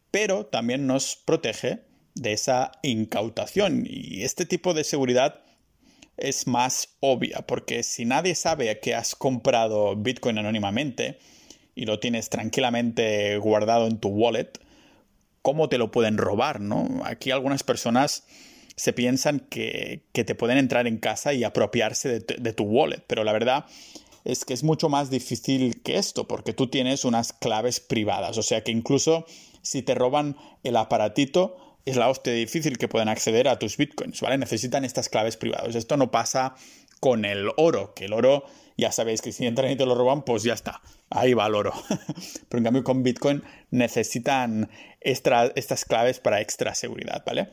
pero 0.10 0.46
también 0.46 0.88
nos 0.88 1.18
protege 1.18 1.82
de 2.14 2.32
esa 2.32 2.72
incautación. 2.82 3.84
Y 3.86 4.24
este 4.24 4.46
tipo 4.46 4.74
de 4.74 4.86
seguridad 4.86 5.44
es 6.16 6.48
más 6.48 6.96
obvia, 7.02 7.46
porque 7.46 7.84
si 7.84 8.06
nadie 8.06 8.36
sabe 8.36 8.80
que 8.80 8.96
has 8.96 9.16
comprado 9.16 9.98
Bitcoin 9.98 10.38
anónimamente 10.38 11.20
y 11.75 11.86
lo 11.86 12.00
tienes 12.00 12.29
tranquilamente 12.29 13.38
guardado 13.38 13.88
en 13.88 14.00
tu 14.00 14.10
wallet, 14.10 14.53
¿cómo 15.41 15.70
te 15.70 15.77
lo 15.77 15.91
pueden 15.91 16.17
robar? 16.17 16.62
¿no? 16.62 17.01
Aquí 17.03 17.32
algunas 17.32 17.63
personas 17.63 18.25
se 18.75 18.94
piensan 18.94 19.39
que, 19.39 20.03
te 20.12 20.36
pueden 20.36 20.58
entrar 20.58 20.88
en 20.88 20.98
casa 20.98 21.34
y 21.34 21.44
apropiarse 21.44 22.20
de, 22.20 22.53
tu 22.53 22.63
wallet, 22.63 23.03
pero 23.08 23.24
la 23.24 23.32
verdad 23.32 23.65
es 24.24 24.44
que 24.44 24.53
es 24.53 24.63
mucho 24.63 24.89
más 24.89 25.10
difícil 25.10 25.82
que 25.84 25.98
esto, 25.98 26.27
porque 26.27 26.53
tú 26.53 26.67
tienes 26.67 27.05
unas 27.05 27.32
claves 27.32 27.79
privadas, 27.79 28.38
o 28.38 28.44
sea 28.44 28.63
que 28.63 28.72
incluso 28.72 29.25
si 29.62 29.82
te 29.82 29.96
roban 29.96 30.36
el 30.63 30.77
aparatito, 30.77 31.77
es 31.86 31.96
la 31.96 32.10
hostia 32.10 32.34
difícil 32.34 32.77
que 32.77 32.88
puedan 32.88 33.10
acceder 33.10 33.48
a 33.48 33.60
tus 33.60 33.77
bitcoins, 33.77 34.20
¿vale? 34.22 34.38
Necesitan 34.38 34.84
estas 34.84 35.08
claves 35.08 35.38
privadas. 35.38 35.75
Esto 35.75 35.98
no 35.98 36.10
pasa 36.10 36.55
con 37.00 37.25
el 37.25 37.51
oro, 37.58 37.94
que 37.94 38.05
el 38.05 38.13
oro, 38.13 38.46
ya 38.75 38.91
sabéis 38.91 39.22
que 39.22 39.32
si 39.32 39.46
entran 39.46 39.72
y 39.72 39.75
te 39.75 39.86
lo 39.86 39.94
roban, 39.94 40.24
pues 40.24 40.41
ya 40.41 40.53
está, 40.53 40.82
ahí 41.10 41.34
va 41.34 41.48
el 41.48 41.56
oro. 41.56 41.74
Pero 42.50 42.58
en 42.60 42.64
cambio 42.64 42.84
con 42.84 43.04
bitcoin 43.04 43.44
necesitan 43.72 44.70
estas 45.02 45.86
claves 45.86 46.20
para 46.20 46.42
extra 46.42 46.74
seguridad, 46.76 47.24
¿vale? 47.26 47.50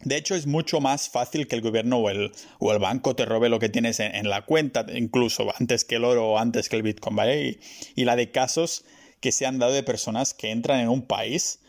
De 0.00 0.16
hecho, 0.16 0.34
es 0.34 0.46
mucho 0.46 0.80
más 0.80 1.08
fácil 1.08 1.46
que 1.46 1.56
el 1.56 1.62
gobierno 1.62 1.98
o 1.98 2.10
el, 2.10 2.30
banco 2.78 3.16
te 3.16 3.24
robe 3.24 3.48
lo 3.48 3.58
que 3.58 3.70
tienes 3.70 3.98
en, 3.98 4.28
la 4.28 4.42
cuenta, 4.42 4.84
incluso 4.94 5.46
antes 5.58 5.84
que 5.84 5.96
el 5.96 6.04
oro 6.04 6.32
o 6.32 6.38
antes 6.38 6.68
que 6.68 6.76
el 6.76 6.82
Bitcoin, 6.82 7.16
¿vale? 7.16 7.58
Y, 7.94 8.04
la 8.04 8.14
de 8.14 8.30
casos 8.30 8.84
que 9.20 9.32
se 9.32 9.46
han 9.46 9.58
dado 9.58 9.72
de 9.72 9.82
personas 9.82 10.34
que 10.34 10.50
entran 10.50 10.80
en 10.80 10.88
un 10.88 11.06
país 11.06 11.60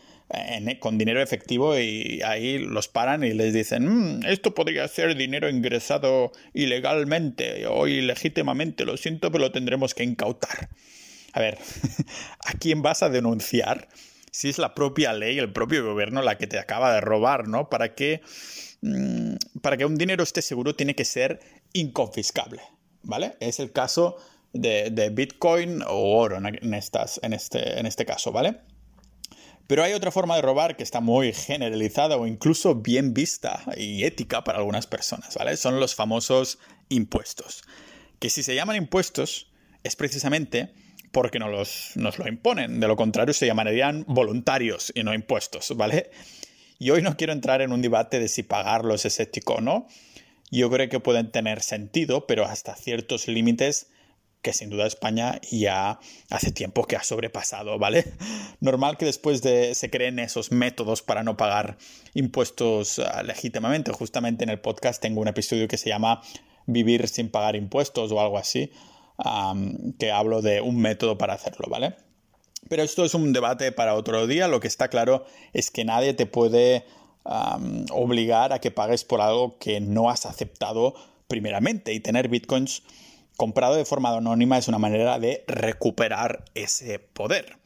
con 0.80 0.98
dinero 0.98 1.22
efectivo 1.22 1.78
y 1.78 2.20
ahí 2.22 2.58
los 2.58 2.88
paran 2.88 3.24
y 3.24 3.32
les 3.32 3.54
dicen, 3.54 4.18
mm, 4.18 4.26
esto 4.26 4.54
podría 4.54 4.86
ser 4.88 5.16
dinero 5.16 5.48
ingresado 5.48 6.32
ilegalmente 6.52 7.66
o 7.66 7.86
ilegítimamente, 7.86 8.84
lo 8.84 8.98
siento, 8.98 9.32
pero 9.32 9.44
lo 9.44 9.52
tendremos 9.52 9.94
que 9.94 10.04
incautar. 10.04 10.68
A 11.38 11.40
ver, 11.40 11.56
¿a 12.44 12.52
quién 12.54 12.82
vas 12.82 13.04
a 13.04 13.10
denunciar 13.10 13.88
si 14.32 14.48
es 14.48 14.58
la 14.58 14.74
propia 14.74 15.12
ley, 15.12 15.38
el 15.38 15.52
propio 15.52 15.84
gobierno 15.84 16.20
la 16.20 16.36
que 16.36 16.48
te 16.48 16.58
acaba 16.58 16.92
de 16.92 17.00
robar, 17.00 17.46
¿no? 17.46 17.68
Para 17.68 17.94
que, 17.94 18.22
mm, 18.82 19.36
para 19.62 19.76
que 19.76 19.84
un 19.84 19.94
dinero 19.94 20.24
esté 20.24 20.42
seguro 20.42 20.74
tiene 20.74 20.96
que 20.96 21.04
ser 21.04 21.38
inconfiscable, 21.72 22.60
¿vale? 23.04 23.36
Es 23.38 23.60
el 23.60 23.70
caso 23.70 24.16
de, 24.52 25.10
Bitcoin 25.14 25.82
o 25.86 26.18
oro 26.18 26.38
en, 26.38 26.46
en, 26.46 26.74
este, 26.74 27.78
en 27.78 27.86
este 27.86 28.04
caso, 28.04 28.32
¿vale? 28.32 28.58
Pero 29.68 29.84
hay 29.84 29.92
otra 29.92 30.10
forma 30.10 30.34
de 30.34 30.42
robar 30.42 30.76
que 30.76 30.82
está 30.82 31.00
muy 31.00 31.32
generalizada 31.32 32.16
o 32.16 32.26
incluso 32.26 32.74
bien 32.74 33.14
vista 33.14 33.62
y 33.76 34.02
ética 34.02 34.42
para 34.42 34.58
algunas 34.58 34.88
personas, 34.88 35.36
¿vale? 35.36 35.56
Son 35.56 35.78
los 35.78 35.94
famosos 35.94 36.58
impuestos. 36.88 37.62
Que 38.18 38.28
si 38.28 38.42
se 38.42 38.56
llaman 38.56 38.74
impuestos 38.74 39.52
es 39.84 39.94
precisamente 39.94 40.74
porque 41.12 41.38
nos, 41.38 41.50
los, 41.50 41.92
nos 41.96 42.18
lo 42.18 42.28
imponen. 42.28 42.80
De 42.80 42.88
lo 42.88 42.96
contrario, 42.96 43.34
se 43.34 43.46
llamarían 43.46 44.04
voluntarios 44.06 44.92
y 44.94 45.02
no 45.02 45.14
impuestos, 45.14 45.76
¿vale? 45.76 46.10
Y 46.78 46.90
hoy 46.90 47.02
no 47.02 47.16
quiero 47.16 47.32
entrar 47.32 47.60
en 47.62 47.72
un 47.72 47.82
debate 47.82 48.20
de 48.20 48.28
si 48.28 48.42
pagarlos 48.42 49.04
es 49.04 49.18
ético 49.20 49.54
o 49.54 49.60
no. 49.60 49.86
Yo 50.50 50.70
creo 50.70 50.88
que 50.88 51.00
pueden 51.00 51.30
tener 51.30 51.60
sentido, 51.60 52.26
pero 52.26 52.44
hasta 52.44 52.74
ciertos 52.74 53.28
límites 53.28 53.88
que 54.42 54.52
sin 54.52 54.70
duda 54.70 54.86
España 54.86 55.40
ya 55.50 55.98
hace 56.30 56.52
tiempo 56.52 56.84
que 56.84 56.96
ha 56.96 57.02
sobrepasado, 57.02 57.78
¿vale? 57.78 58.04
Normal 58.60 58.96
que 58.96 59.04
después 59.04 59.42
de 59.42 59.74
se 59.74 59.90
creen 59.90 60.18
esos 60.18 60.52
métodos 60.52 61.02
para 61.02 61.22
no 61.22 61.36
pagar 61.36 61.76
impuestos 62.14 63.00
ah, 63.00 63.22
legítimamente. 63.22 63.92
Justamente 63.92 64.44
en 64.44 64.50
el 64.50 64.60
podcast 64.60 65.02
tengo 65.02 65.20
un 65.20 65.28
episodio 65.28 65.68
que 65.68 65.76
se 65.76 65.88
llama 65.88 66.22
Vivir 66.66 67.08
sin 67.08 67.30
pagar 67.30 67.56
impuestos 67.56 68.12
o 68.12 68.20
algo 68.20 68.38
así, 68.38 68.70
que 69.98 70.12
hablo 70.12 70.42
de 70.42 70.60
un 70.60 70.80
método 70.80 71.18
para 71.18 71.34
hacerlo, 71.34 71.66
¿vale? 71.68 71.94
Pero 72.68 72.82
esto 72.82 73.04
es 73.04 73.14
un 73.14 73.32
debate 73.32 73.72
para 73.72 73.94
otro 73.94 74.26
día. 74.26 74.48
Lo 74.48 74.60
que 74.60 74.68
está 74.68 74.88
claro 74.88 75.24
es 75.52 75.70
que 75.70 75.84
nadie 75.84 76.14
te 76.14 76.26
puede 76.26 76.84
obligar 77.90 78.52
a 78.52 78.60
que 78.60 78.70
pagues 78.70 79.04
por 79.04 79.20
algo 79.20 79.58
que 79.58 79.80
no 79.80 80.10
has 80.10 80.26
aceptado 80.26 80.94
primeramente. 81.26 81.92
Y 81.92 82.00
tener 82.00 82.28
bitcoins 82.28 82.82
comprado 83.36 83.76
de 83.76 83.84
forma 83.84 84.16
anónima 84.16 84.58
es 84.58 84.68
una 84.68 84.78
manera 84.78 85.18
de 85.18 85.44
recuperar 85.46 86.44
ese 86.54 86.98
poder. 86.98 87.56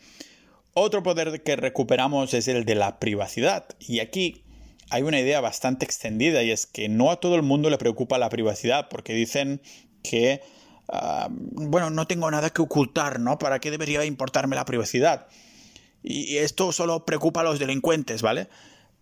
Otro 0.74 1.02
poder 1.02 1.42
que 1.42 1.56
recuperamos 1.56 2.32
es 2.34 2.48
el 2.48 2.64
de 2.64 2.74
la 2.74 2.98
privacidad. 2.98 3.66
Y 3.78 4.00
aquí 4.00 4.44
hay 4.90 5.02
una 5.02 5.20
idea 5.20 5.40
bastante 5.40 5.84
extendida 5.84 6.42
y 6.42 6.50
es 6.50 6.66
que 6.66 6.88
no 6.88 7.10
a 7.10 7.20
todo 7.20 7.36
el 7.36 7.42
mundo 7.42 7.70
le 7.70 7.78
preocupa 7.78 8.18
la 8.18 8.28
privacidad 8.28 8.88
porque 8.88 9.14
dicen 9.14 9.62
que 10.02 10.42
Ah, 10.92 11.28
bueno, 11.30 11.88
no 11.88 12.06
tengo 12.06 12.30
nada 12.30 12.50
que 12.50 12.60
ocultar, 12.60 13.18
¿no? 13.18 13.38
¿Para 13.38 13.58
qué 13.58 13.70
debería 13.70 14.04
importarme 14.04 14.56
la 14.56 14.66
privacidad? 14.66 15.26
Y 16.02 16.36
esto 16.36 16.70
solo 16.72 17.06
preocupa 17.06 17.40
a 17.40 17.44
los 17.44 17.58
delincuentes, 17.58 18.20
¿vale? 18.20 18.48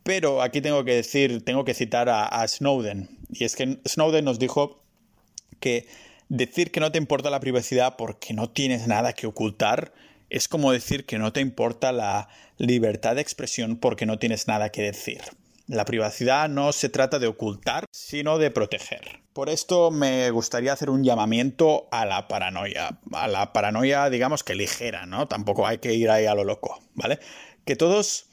Pero 0.04 0.40
aquí 0.40 0.60
tengo 0.60 0.84
que 0.84 0.94
decir, 0.94 1.44
tengo 1.44 1.64
que 1.64 1.74
citar 1.74 2.08
a, 2.08 2.46
Snowden. 2.46 3.18
Y 3.30 3.44
es 3.44 3.56
que 3.56 3.80
Snowden 3.86 4.24
nos 4.24 4.38
dijo 4.38 4.80
que 5.58 5.88
decir 6.28 6.70
que 6.70 6.80
no 6.80 6.92
te 6.92 6.98
importa 6.98 7.28
la 7.28 7.40
privacidad 7.40 7.96
porque 7.96 8.34
no 8.34 8.48
tienes 8.50 8.86
nada 8.86 9.12
que 9.12 9.26
ocultar 9.26 9.92
es 10.30 10.46
como 10.46 10.70
decir 10.70 11.04
que 11.04 11.18
no 11.18 11.32
te 11.32 11.40
importa 11.40 11.90
la 11.90 12.28
libertad 12.56 13.16
de 13.16 13.20
expresión 13.20 13.76
porque 13.76 14.06
no 14.06 14.18
tienes 14.18 14.46
nada 14.46 14.70
que 14.70 14.82
decir. 14.82 15.20
La 15.66 15.84
privacidad 15.84 16.48
no 16.48 16.72
se 16.72 16.88
trata 16.88 17.18
de 17.18 17.26
ocultar, 17.26 17.84
sino 17.92 18.38
de 18.38 18.52
proteger. 18.52 19.19
Por 19.32 19.48
esto 19.48 19.90
me 19.90 20.30
gustaría 20.30 20.72
hacer 20.72 20.90
un 20.90 21.04
llamamiento 21.04 21.88
a 21.92 22.04
la 22.04 22.26
paranoia, 22.26 22.98
a 23.12 23.28
la 23.28 23.52
paranoia 23.52 24.10
digamos 24.10 24.42
que 24.42 24.56
ligera, 24.56 25.06
¿no? 25.06 25.28
Tampoco 25.28 25.66
hay 25.66 25.78
que 25.78 25.94
ir 25.94 26.10
ahí 26.10 26.26
a 26.26 26.34
lo 26.34 26.42
loco, 26.42 26.82
¿vale? 26.94 27.20
Que 27.64 27.76
todos 27.76 28.26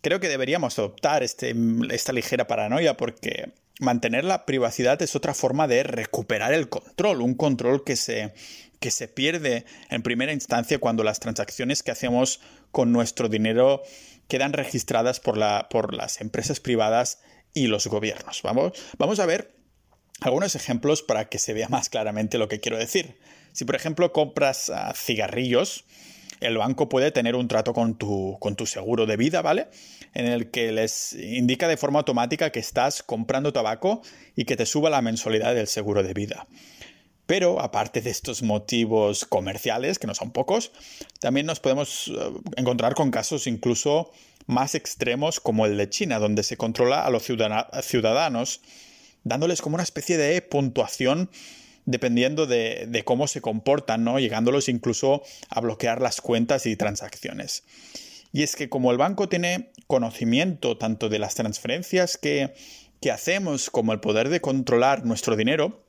creo 0.00 0.18
que 0.18 0.28
deberíamos 0.28 0.78
adoptar 0.78 1.22
este, 1.22 1.54
esta 1.90 2.12
ligera 2.12 2.48
paranoia 2.48 2.96
porque 2.96 3.52
mantener 3.78 4.24
la 4.24 4.44
privacidad 4.44 5.00
es 5.02 5.14
otra 5.14 5.34
forma 5.34 5.68
de 5.68 5.84
recuperar 5.84 6.52
el 6.52 6.68
control, 6.68 7.22
un 7.22 7.34
control 7.34 7.84
que 7.84 7.94
se, 7.94 8.34
que 8.80 8.90
se 8.90 9.06
pierde 9.06 9.64
en 9.88 10.02
primera 10.02 10.32
instancia 10.32 10.78
cuando 10.78 11.04
las 11.04 11.20
transacciones 11.20 11.82
que 11.82 11.92
hacemos 11.92 12.40
con 12.72 12.92
nuestro 12.92 13.28
dinero 13.28 13.82
quedan 14.26 14.52
registradas 14.52 15.20
por, 15.20 15.36
la, 15.36 15.68
por 15.70 15.94
las 15.94 16.20
empresas 16.20 16.58
privadas 16.58 17.20
y 17.54 17.68
los 17.68 17.86
gobiernos. 17.86 18.42
Vamos, 18.42 18.72
vamos 18.98 19.20
a 19.20 19.26
ver 19.26 19.59
algunos 20.20 20.54
ejemplos 20.54 21.02
para 21.02 21.28
que 21.28 21.38
se 21.38 21.52
vea 21.52 21.68
más 21.68 21.88
claramente 21.88 22.38
lo 22.38 22.48
que 22.48 22.60
quiero 22.60 22.78
decir. 22.78 23.16
Si 23.52 23.64
por 23.64 23.74
ejemplo 23.74 24.12
compras 24.12 24.70
ah, 24.70 24.92
cigarrillos, 24.94 25.84
el 26.40 26.56
banco 26.56 26.88
puede 26.88 27.10
tener 27.10 27.36
un 27.36 27.48
trato 27.48 27.72
con 27.72 27.96
tu, 27.96 28.36
con 28.40 28.56
tu 28.56 28.66
seguro 28.66 29.06
de 29.06 29.16
vida, 29.16 29.42
¿vale? 29.42 29.68
En 30.14 30.26
el 30.26 30.50
que 30.50 30.72
les 30.72 31.12
indica 31.12 31.68
de 31.68 31.76
forma 31.76 32.00
automática 32.00 32.50
que 32.50 32.60
estás 32.60 33.02
comprando 33.02 33.52
tabaco 33.52 34.02
y 34.36 34.44
que 34.44 34.56
te 34.56 34.66
suba 34.66 34.90
la 34.90 35.02
mensualidad 35.02 35.54
del 35.54 35.66
seguro 35.66 36.02
de 36.02 36.14
vida. 36.14 36.46
Pero 37.26 37.60
aparte 37.60 38.00
de 38.00 38.10
estos 38.10 38.42
motivos 38.42 39.24
comerciales, 39.24 39.98
que 39.98 40.06
no 40.06 40.14
son 40.14 40.32
pocos, 40.32 40.72
también 41.20 41.46
nos 41.46 41.60
podemos 41.60 42.10
ah, 42.18 42.30
encontrar 42.56 42.94
con 42.94 43.10
casos 43.10 43.46
incluso 43.46 44.10
más 44.46 44.74
extremos 44.74 45.40
como 45.40 45.66
el 45.66 45.76
de 45.76 45.88
China, 45.88 46.18
donde 46.18 46.42
se 46.42 46.56
controla 46.56 47.04
a 47.04 47.10
los 47.10 47.22
ciudadanos 47.22 48.62
dándoles 49.24 49.62
como 49.62 49.74
una 49.74 49.82
especie 49.82 50.16
de 50.16 50.40
puntuación 50.42 51.30
dependiendo 51.86 52.46
de, 52.46 53.02
cómo 53.04 53.26
se 53.26 53.40
comportan, 53.40 54.04
¿no? 54.04 54.18
Llegándolos 54.18 54.68
incluso 54.68 55.22
a 55.48 55.60
bloquear 55.60 56.00
las 56.00 56.20
cuentas 56.20 56.66
y 56.66 56.76
transacciones. 56.76 57.64
Y 58.32 58.42
es 58.42 58.54
que 58.54 58.68
como 58.68 58.92
el 58.92 58.98
banco 58.98 59.28
tiene 59.28 59.72
conocimiento 59.86 60.76
tanto 60.76 61.08
de 61.08 61.18
las 61.18 61.34
transferencias 61.34 62.16
que, 62.16 62.54
que 63.00 63.10
hacemos 63.10 63.70
como 63.70 63.92
el 63.92 64.00
poder 64.00 64.28
de 64.28 64.40
controlar 64.40 65.04
nuestro 65.04 65.36
dinero, 65.36 65.84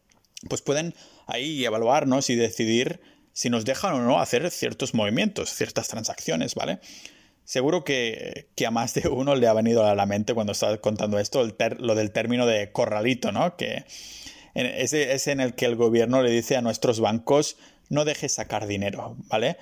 pues 0.49 0.61
pueden 0.61 0.95
ahí 1.27 1.63
evaluarnos 1.63 2.29
y 2.29 2.35
decidir 2.35 2.99
si 3.33 3.49
nos 3.49 3.63
dejan 3.63 3.93
o 3.93 4.01
no 4.01 4.19
hacer 4.19 4.49
ciertos 4.49 4.93
movimientos, 4.93 5.53
ciertas 5.53 5.87
transacciones, 5.87 6.55
¿vale? 6.55 6.79
Seguro 7.51 7.83
que, 7.83 8.47
a 8.65 8.71
más 8.71 8.93
de 8.93 9.09
uno 9.09 9.35
le 9.35 9.45
ha 9.45 9.51
venido 9.51 9.85
a 9.85 9.93
la 9.93 10.05
mente 10.05 10.33
cuando 10.33 10.53
estaba 10.53 10.77
contando 10.77 11.19
esto 11.19 11.45
lo 11.79 11.95
del 11.95 12.11
término 12.11 12.45
de 12.45 12.71
corralito, 12.71 13.33
¿no? 13.33 13.57
Que 13.57 13.83
es, 14.55 15.27
en 15.27 15.41
el 15.41 15.53
que 15.53 15.65
el 15.65 15.75
gobierno 15.75 16.21
le 16.21 16.31
dice 16.31 16.55
a 16.55 16.61
nuestros 16.61 17.01
bancos 17.01 17.57
no 17.89 18.05
dejes 18.05 18.31
sacar 18.35 18.67
dinero, 18.67 19.17
¿vale? 19.27 19.57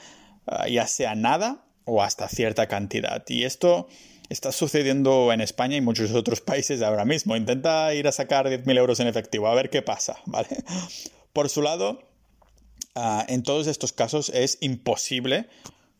Ah, 0.45 0.67
ya 0.67 0.85
sea 0.85 1.15
nada 1.15 1.65
o 1.83 2.03
hasta 2.03 2.29
cierta 2.29 2.67
cantidad. 2.67 3.23
Y 3.27 3.43
esto 3.43 3.87
está 4.29 4.51
sucediendo 4.51 5.33
en 5.33 5.41
España 5.41 5.75
y 5.75 5.81
muchos 5.81 6.11
otros 6.11 6.41
países 6.51 6.83
ahora 6.83 7.05
mismo. 7.05 7.35
Intenta 7.35 7.91
ir 7.95 8.07
a 8.07 8.11
sacar 8.11 8.49
10.000 8.49 8.77
euros 8.77 8.99
en 8.99 9.07
efectivo, 9.07 9.47
a 9.47 9.55
ver 9.55 9.71
qué 9.71 9.81
pasa, 9.81 10.19
¿vale? 10.27 10.63
Por 11.33 11.49
su 11.49 11.63
lado, 11.63 12.07
ah, 12.93 13.25
en 13.27 13.41
todos 13.41 13.65
estos 13.65 13.93
casos 13.93 14.29
es 14.29 14.59
imposible 14.61 15.47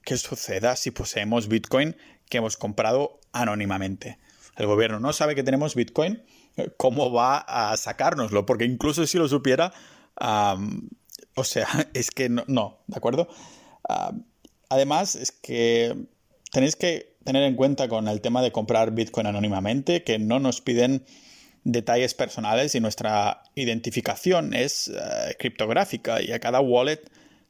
¿Qué 0.09 0.17
suceda 0.17 0.75
si 0.75 0.89
poseemos 0.89 1.47
Bitcoin 1.47 1.95
que 2.29 2.39
hemos 2.39 2.57
comprado 2.57 3.19
anónimamente. 3.31 4.17
el 4.57 4.65
gobierno 4.65 4.99
no 4.99 5.13
sabe 5.13 5.35
que 5.35 5.43
tenemos 5.43 5.75
Bitcoin, 5.75 6.23
¿cómo 6.77 7.11
va 7.11 7.37
a 7.37 7.77
sacárnoslo? 7.77 8.43
Porque 8.43 8.65
incluso 8.65 9.05
si 9.05 9.19
lo 9.19 9.27
supiera, 9.27 9.71
o 11.35 11.43
sea, 11.43 11.67
es 11.93 12.09
que 12.09 12.27
no, 12.27 12.79
¿de 12.87 12.97
acuerdo? 12.97 13.27
además, 14.69 15.13
es 15.13 15.31
que 15.31 15.95
tenéis 16.51 16.75
que 16.75 17.15
tener 17.23 17.43
en 17.43 17.55
cuenta 17.55 17.87
con 17.87 18.07
el 18.07 18.19
tema 18.19 18.41
de 18.41 18.51
comprar 18.51 18.89
Bitcoin 18.89 19.27
anónimamente 19.27 20.03
que 20.03 20.17
no 20.17 20.39
nos 20.39 20.59
piden 20.59 21.05
detalles 21.63 22.15
personales 22.15 22.73
y 22.73 22.79
nuestra 22.79 23.43
identificación 23.53 24.55
es 24.55 24.87
eh, 24.87 25.35
criptográfica 25.37 26.19
y 26.19 26.31
a 26.31 26.39
cada 26.39 26.61
wallet 26.61 26.99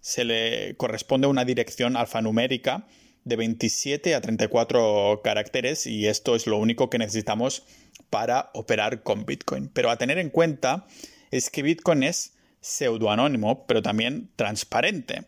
se 0.02 0.26
le 0.26 0.76
corresponde 0.78 1.28
una 1.28 1.46
dirección 1.46 1.96
alfanumérica 1.96 2.88
de 3.26 3.36
27 3.36 4.16
a 4.16 4.22
34 4.22 5.22
caracteres 5.24 5.86
y 5.86 6.08
esto 6.08 6.36
es 6.36 6.48
lo 6.48 6.58
único 6.58 6.90
que 6.90 6.98
necesitamos 6.98 7.64
para 8.10 8.50
operar 8.54 9.04
con 9.04 9.26
Bitcoin. 9.26 9.70
Pero 9.70 9.92
a 9.92 9.98
tener 9.98 10.18
en 10.18 10.30
cuenta 10.30 10.88
es 11.32 11.50
que 11.50 11.62
Bitcoin 11.62 12.04
es 12.04 12.34
pseudoanónimo, 12.62 13.66
pero 13.68 13.82
también 13.82 14.32
transparente. 14.36 15.28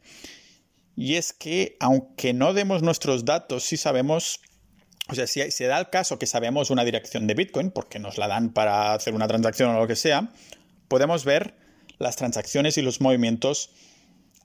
Y 0.95 1.15
es 1.15 1.33
que 1.33 1.77
aunque 1.79 2.33
no 2.33 2.53
demos 2.53 2.81
nuestros 2.81 3.25
datos, 3.25 3.63
sí 3.63 3.77
sabemos, 3.77 4.41
o 5.09 5.15
sea, 5.15 5.27
si 5.27 5.49
se 5.51 5.65
da 5.65 5.79
el 5.79 5.89
caso 5.89 6.19
que 6.19 6.25
sabemos 6.25 6.69
una 6.69 6.83
dirección 6.83 7.27
de 7.27 7.33
Bitcoin, 7.33 7.71
porque 7.71 7.99
nos 7.99 8.17
la 8.17 8.27
dan 8.27 8.53
para 8.53 8.93
hacer 8.93 9.13
una 9.13 9.27
transacción 9.27 9.69
o 9.71 9.79
lo 9.79 9.87
que 9.87 9.95
sea, 9.95 10.31
podemos 10.87 11.23
ver 11.23 11.55
las 11.97 12.15
transacciones 12.15 12.77
y 12.77 12.81
los 12.81 12.99
movimientos 12.99 13.71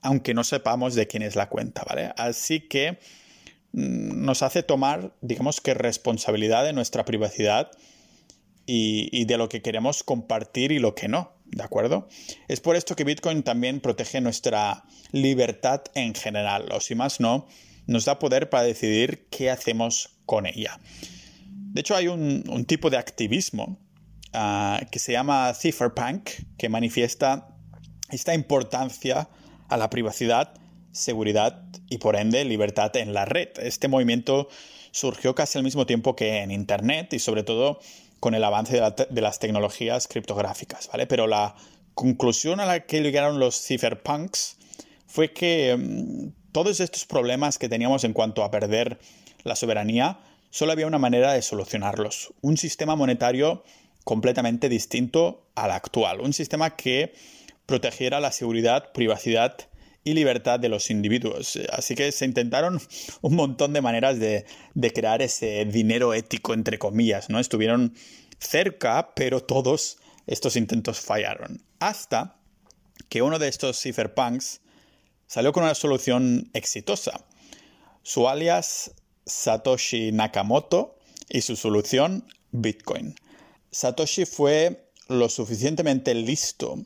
aunque 0.01 0.33
no 0.33 0.43
sepamos 0.43 0.95
de 0.95 1.07
quién 1.07 1.23
es 1.23 1.35
la 1.35 1.49
cuenta, 1.49 1.83
¿vale? 1.87 2.11
Así 2.17 2.61
que 2.61 2.99
mm, 3.73 4.23
nos 4.25 4.43
hace 4.43 4.63
tomar, 4.63 5.13
digamos 5.21 5.61
que 5.61 5.73
responsabilidad 5.73 6.63
de 6.63 6.73
nuestra 6.73 7.05
privacidad 7.05 7.71
y, 8.69 9.25
de 9.25 9.37
lo 9.37 9.47
que 9.47 9.61
queremos 9.61 10.03
compartir 10.03 10.73
y 10.73 10.79
lo 10.79 10.93
que 10.93 11.07
no, 11.07 11.31
¿de 11.45 11.63
acuerdo? 11.63 12.09
Es 12.49 12.59
por 12.59 12.75
esto 12.75 12.95
que 12.95 13.05
Bitcoin 13.05 13.41
también 13.43 13.79
protege 13.79 14.19
nuestra 14.19 14.83
libertad 15.13 15.83
en 15.95 16.13
general, 16.13 16.69
o 16.71 16.81
si 16.81 16.93
más 16.93 17.21
no, 17.21 17.47
nos 17.85 18.03
da 18.03 18.19
poder 18.19 18.49
para 18.49 18.63
decidir 18.63 19.27
qué 19.31 19.49
hacemos 19.49 20.17
con 20.25 20.45
ella. 20.45 20.79
De 21.45 21.79
hecho, 21.79 21.95
hay 21.95 22.09
un, 22.09 22.65
tipo 22.65 22.89
de 22.89 22.97
activismo 22.97 23.79
ah, 24.33 24.81
que 24.91 24.99
se 24.99 25.13
llama 25.13 25.53
Cypherpunk, 25.53 26.29
que 26.57 26.67
manifiesta 26.67 27.55
esta 28.09 28.33
importancia 28.33 29.29
a 29.69 29.77
la 29.77 29.89
privacidad, 29.89 30.53
seguridad 30.91 31.63
y 31.89 31.97
por 31.97 32.15
ende 32.15 32.43
libertad 32.45 32.95
en 32.97 33.13
la 33.13 33.25
red. 33.25 33.49
Este 33.57 33.87
movimiento 33.87 34.49
surgió 34.91 35.35
casi 35.35 35.57
al 35.57 35.63
mismo 35.63 35.85
tiempo 35.85 36.15
que 36.15 36.39
en 36.39 36.51
Internet 36.51 37.13
y 37.13 37.19
sobre 37.19 37.43
todo 37.43 37.79
con 38.19 38.33
el 38.33 38.43
avance 38.43 38.81
de, 39.09 39.21
las 39.21 39.39
tecnologías 39.39 40.07
criptográficas, 40.07 40.87
¿vale? 40.91 41.05
Pero 41.05 41.27
la 41.27 41.55
conclusión 41.93 42.59
a 42.59 42.65
la 42.65 42.85
que 42.85 43.01
llegaron 43.01 43.39
los 43.39 43.63
cypherpunks 43.65 44.57
fue 45.05 45.33
que 45.33 45.75
mm, 45.77 46.51
todos 46.51 46.79
estos 46.79 47.05
problemas 47.05 47.57
que 47.57 47.69
teníamos 47.69 48.03
en 48.03 48.13
cuanto 48.13 48.43
a 48.43 48.49
perder 48.49 48.99
la 49.43 49.55
soberanía, 49.55 50.19
solo 50.49 50.71
había 50.71 50.87
una 50.87 50.97
manera 50.97 51.33
de 51.33 51.41
solucionarlos. 51.41 52.33
Un 52.41 52.57
sistema 52.57 52.95
monetario 52.95 53.63
completamente 54.03 54.69
distinto 54.69 55.47
al 55.55 55.71
actual. 55.71 56.21
Un 56.21 56.33
sistema 56.33 56.75
que 56.75 57.13
protegiera 57.67 58.19
la 58.19 58.31
seguridad, 58.31 58.91
privacidad 58.93 59.57
y 60.03 60.13
libertad 60.13 60.59
de 60.59 60.69
los 60.69 60.89
individuos. 60.89 61.59
Así 61.71 61.93
que 61.93 62.11
se 62.11 62.25
intentaron 62.25 62.81
un 63.21 63.35
montón 63.35 63.73
de 63.73 63.81
maneras 63.81 64.17
de, 64.19 64.45
crear 64.95 65.21
ese 65.21 65.65
dinero 65.65 66.13
ético, 66.13 66.53
entre 66.53 66.79
comillas, 66.79 67.29
¿no? 67.29 67.39
Estuvieron 67.39 67.93
cerca, 68.39 69.13
pero 69.15 69.41
todos 69.41 69.97
estos 70.25 70.55
intentos 70.55 71.01
fallaron. 71.01 71.61
Hasta 71.79 72.39
que 73.09 73.21
uno 73.21 73.37
de 73.37 73.49
estos 73.49 73.81
cypherpunks 73.81 74.61
salió 75.27 75.51
con 75.51 75.63
una 75.63 75.75
solución 75.75 76.49
exitosa. 76.53 77.25
Su 78.01 78.29
alias 78.29 78.91
Satoshi 79.25 80.13
Nakamoto 80.13 80.97
y 81.29 81.41
su 81.41 81.57
solución 81.57 82.25
Bitcoin. 82.51 83.15
Satoshi 83.71 84.25
fue 84.25 84.89
lo 85.09 85.27
suficientemente 85.27 86.13
listo 86.13 86.85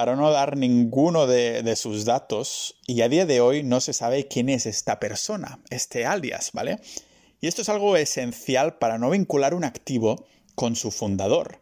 para 0.00 0.16
no 0.16 0.30
dar 0.30 0.56
ninguno 0.56 1.26
de, 1.26 1.76
sus 1.76 2.06
datos 2.06 2.74
y 2.86 3.02
a 3.02 3.10
día 3.10 3.26
de 3.26 3.42
hoy 3.42 3.62
no 3.62 3.82
se 3.82 3.92
sabe 3.92 4.28
quién 4.28 4.48
es 4.48 4.64
esta 4.64 4.98
persona, 4.98 5.58
este 5.68 6.06
alias, 6.06 6.52
¿vale? 6.54 6.80
Y 7.42 7.48
esto 7.48 7.60
es 7.60 7.68
algo 7.68 7.98
esencial 7.98 8.78
para 8.78 8.96
no 8.96 9.10
vincular 9.10 9.52
un 9.52 9.62
activo 9.62 10.24
con 10.54 10.74
su 10.74 10.90
fundador. 10.90 11.60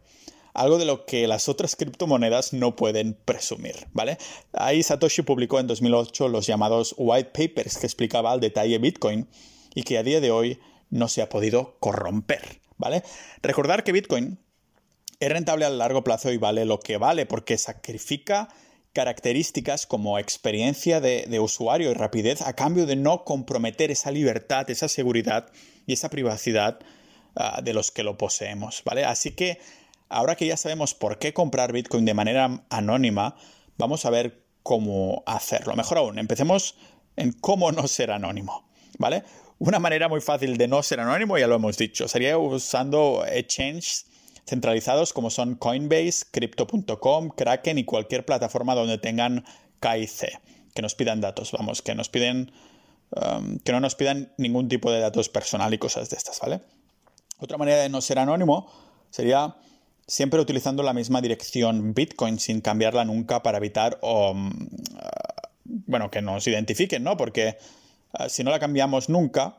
Algo 0.53 0.77
de 0.77 0.85
lo 0.85 1.05
que 1.05 1.27
las 1.27 1.49
otras 1.49 1.75
criptomonedas 1.75 2.53
no 2.53 2.77
pueden 2.77 3.13
presumir, 3.25 3.75
¿vale? 3.91 4.17
Ahí 4.53 4.83
Satoshi 4.83 5.23
publicó 5.23 5.59
en 5.59 5.67
2008 5.67 6.29
los 6.29 6.47
llamados 6.47 6.95
white 6.97 7.31
papers 7.31 7.77
que 7.77 7.87
explicaba 7.87 8.31
al 8.31 8.39
detalle 8.39 8.77
Bitcoin 8.77 9.27
y 9.75 9.83
que 9.83 9.97
a 9.97 10.03
día 10.03 10.21
de 10.21 10.31
hoy 10.31 10.59
no 10.89 11.09
se 11.09 11.21
ha 11.21 11.27
podido 11.27 11.75
corromper, 11.81 12.61
¿vale? 12.77 13.03
Recordar 13.41 13.83
que 13.83 13.91
Bitcoin 13.91 14.39
es 15.19 15.29
rentable 15.29 15.65
a 15.65 15.69
largo 15.69 16.03
plazo 16.03 16.31
y 16.31 16.37
vale 16.37 16.65
lo 16.65 16.79
que 16.79 16.97
vale 16.97 17.25
porque 17.25 17.57
sacrifica 17.57 18.49
características 18.93 19.85
como 19.85 20.17
experiencia 20.17 20.99
de, 21.01 21.39
usuario 21.39 21.91
y 21.91 21.93
rapidez 21.93 22.41
a 22.41 22.53
cambio 22.53 22.85
de 22.85 22.95
no 22.95 23.23
comprometer 23.23 23.91
esa 23.91 24.11
libertad, 24.11 24.69
esa 24.69 24.87
seguridad 24.87 25.51
y 25.85 25.93
esa 25.93 26.09
privacidad 26.09 26.79
ah, 27.35 27.61
de 27.61 27.73
los 27.73 27.91
que 27.91 28.03
lo 28.03 28.17
poseemos, 28.17 28.81
¿vale? 28.85 29.05
Así 29.05 29.31
que 29.31 29.59
ahora 30.07 30.35
que 30.35 30.47
ya 30.47 30.57
sabemos 30.57 30.95
por 30.95 31.19
qué 31.19 31.33
comprar 31.33 31.71
Bitcoin 31.71 32.05
de 32.05 32.13
manera 32.13 32.63
anónima, 32.69 33.35
vamos 33.77 34.05
a 34.05 34.09
ver 34.09 34.43
cómo 34.63 35.23
hacerlo. 35.27 35.75
Mejor 35.75 35.99
aún, 35.99 36.17
empecemos 36.17 36.75
en 37.15 37.33
cómo 37.33 37.71
no 37.71 37.87
ser 37.87 38.11
anónimo, 38.11 38.69
¿vale? 38.97 39.23
Una 39.59 39.79
manera 39.79 40.07
muy 40.07 40.21
fácil 40.21 40.57
de 40.57 40.67
no 40.67 40.81
ser 40.81 41.01
anónimo, 41.01 41.37
ya 41.37 41.47
lo 41.47 41.55
hemos 41.55 41.77
dicho, 41.77 42.07
sería 42.07 42.37
usando 42.37 43.23
exchanges 43.27 44.07
centralizados 44.49 45.13
como 45.13 45.29
son 45.29 45.55
Coinbase, 45.55 46.25
Crypto.com, 46.31 47.29
Kraken 47.29 47.77
y 47.77 47.85
cualquier 47.85 48.25
plataforma 48.25 48.75
donde 48.75 48.97
tengan 48.97 49.45
KIC, 49.79 50.39
que 50.73 50.81
nos 50.81 50.95
pidan 50.95 51.21
datos, 51.21 51.51
vamos, 51.51 51.81
que 51.81 51.95
nos 51.95 52.09
piden, 52.09 52.51
um, 53.11 53.59
que 53.59 53.71
no 53.71 53.79
nos 53.79 53.95
pidan 53.95 54.33
ningún 54.37 54.67
tipo 54.67 54.91
de 54.91 54.99
datos 54.99 55.29
personal 55.29 55.73
y 55.73 55.77
cosas 55.77 56.09
de 56.09 56.17
estas, 56.17 56.39
¿vale? 56.39 56.61
Otra 57.39 57.57
manera 57.57 57.81
de 57.81 57.89
no 57.89 58.01
ser 58.01 58.19
anónimo 58.19 58.69
sería 59.09 59.55
siempre 60.07 60.39
utilizando 60.39 60.83
la 60.83 60.93
misma 60.93 61.21
dirección 61.21 61.93
Bitcoin 61.93 62.39
sin 62.39 62.61
cambiarla 62.61 63.05
nunca 63.05 63.43
para 63.43 63.59
evitar 63.59 63.99
o, 64.01 64.31
um, 64.31 64.69
bueno, 65.63 66.09
que 66.09 66.21
nos 66.21 66.47
identifiquen, 66.47 67.03
¿no? 67.03 67.15
Porque 67.15 67.57
uh, 68.19 68.27
si 68.27 68.43
no 68.43 68.51
la 68.51 68.59
cambiamos 68.59 69.09
nunca, 69.09 69.57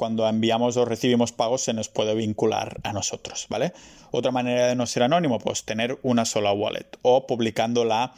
cuando 0.00 0.26
enviamos 0.26 0.78
o 0.78 0.86
recibimos 0.86 1.30
pagos 1.30 1.60
se 1.60 1.74
nos 1.74 1.90
puede 1.90 2.14
vincular 2.14 2.80
a 2.84 2.94
nosotros, 2.94 3.44
¿vale? 3.50 3.74
Otra 4.12 4.32
manera 4.32 4.66
de 4.66 4.74
no 4.74 4.86
ser 4.86 5.02
anónimo, 5.02 5.38
pues 5.38 5.64
tener 5.64 5.98
una 6.02 6.24
sola 6.24 6.54
wallet 6.54 6.86
o 7.02 7.26
publicando 7.26 7.84
la 7.84 8.14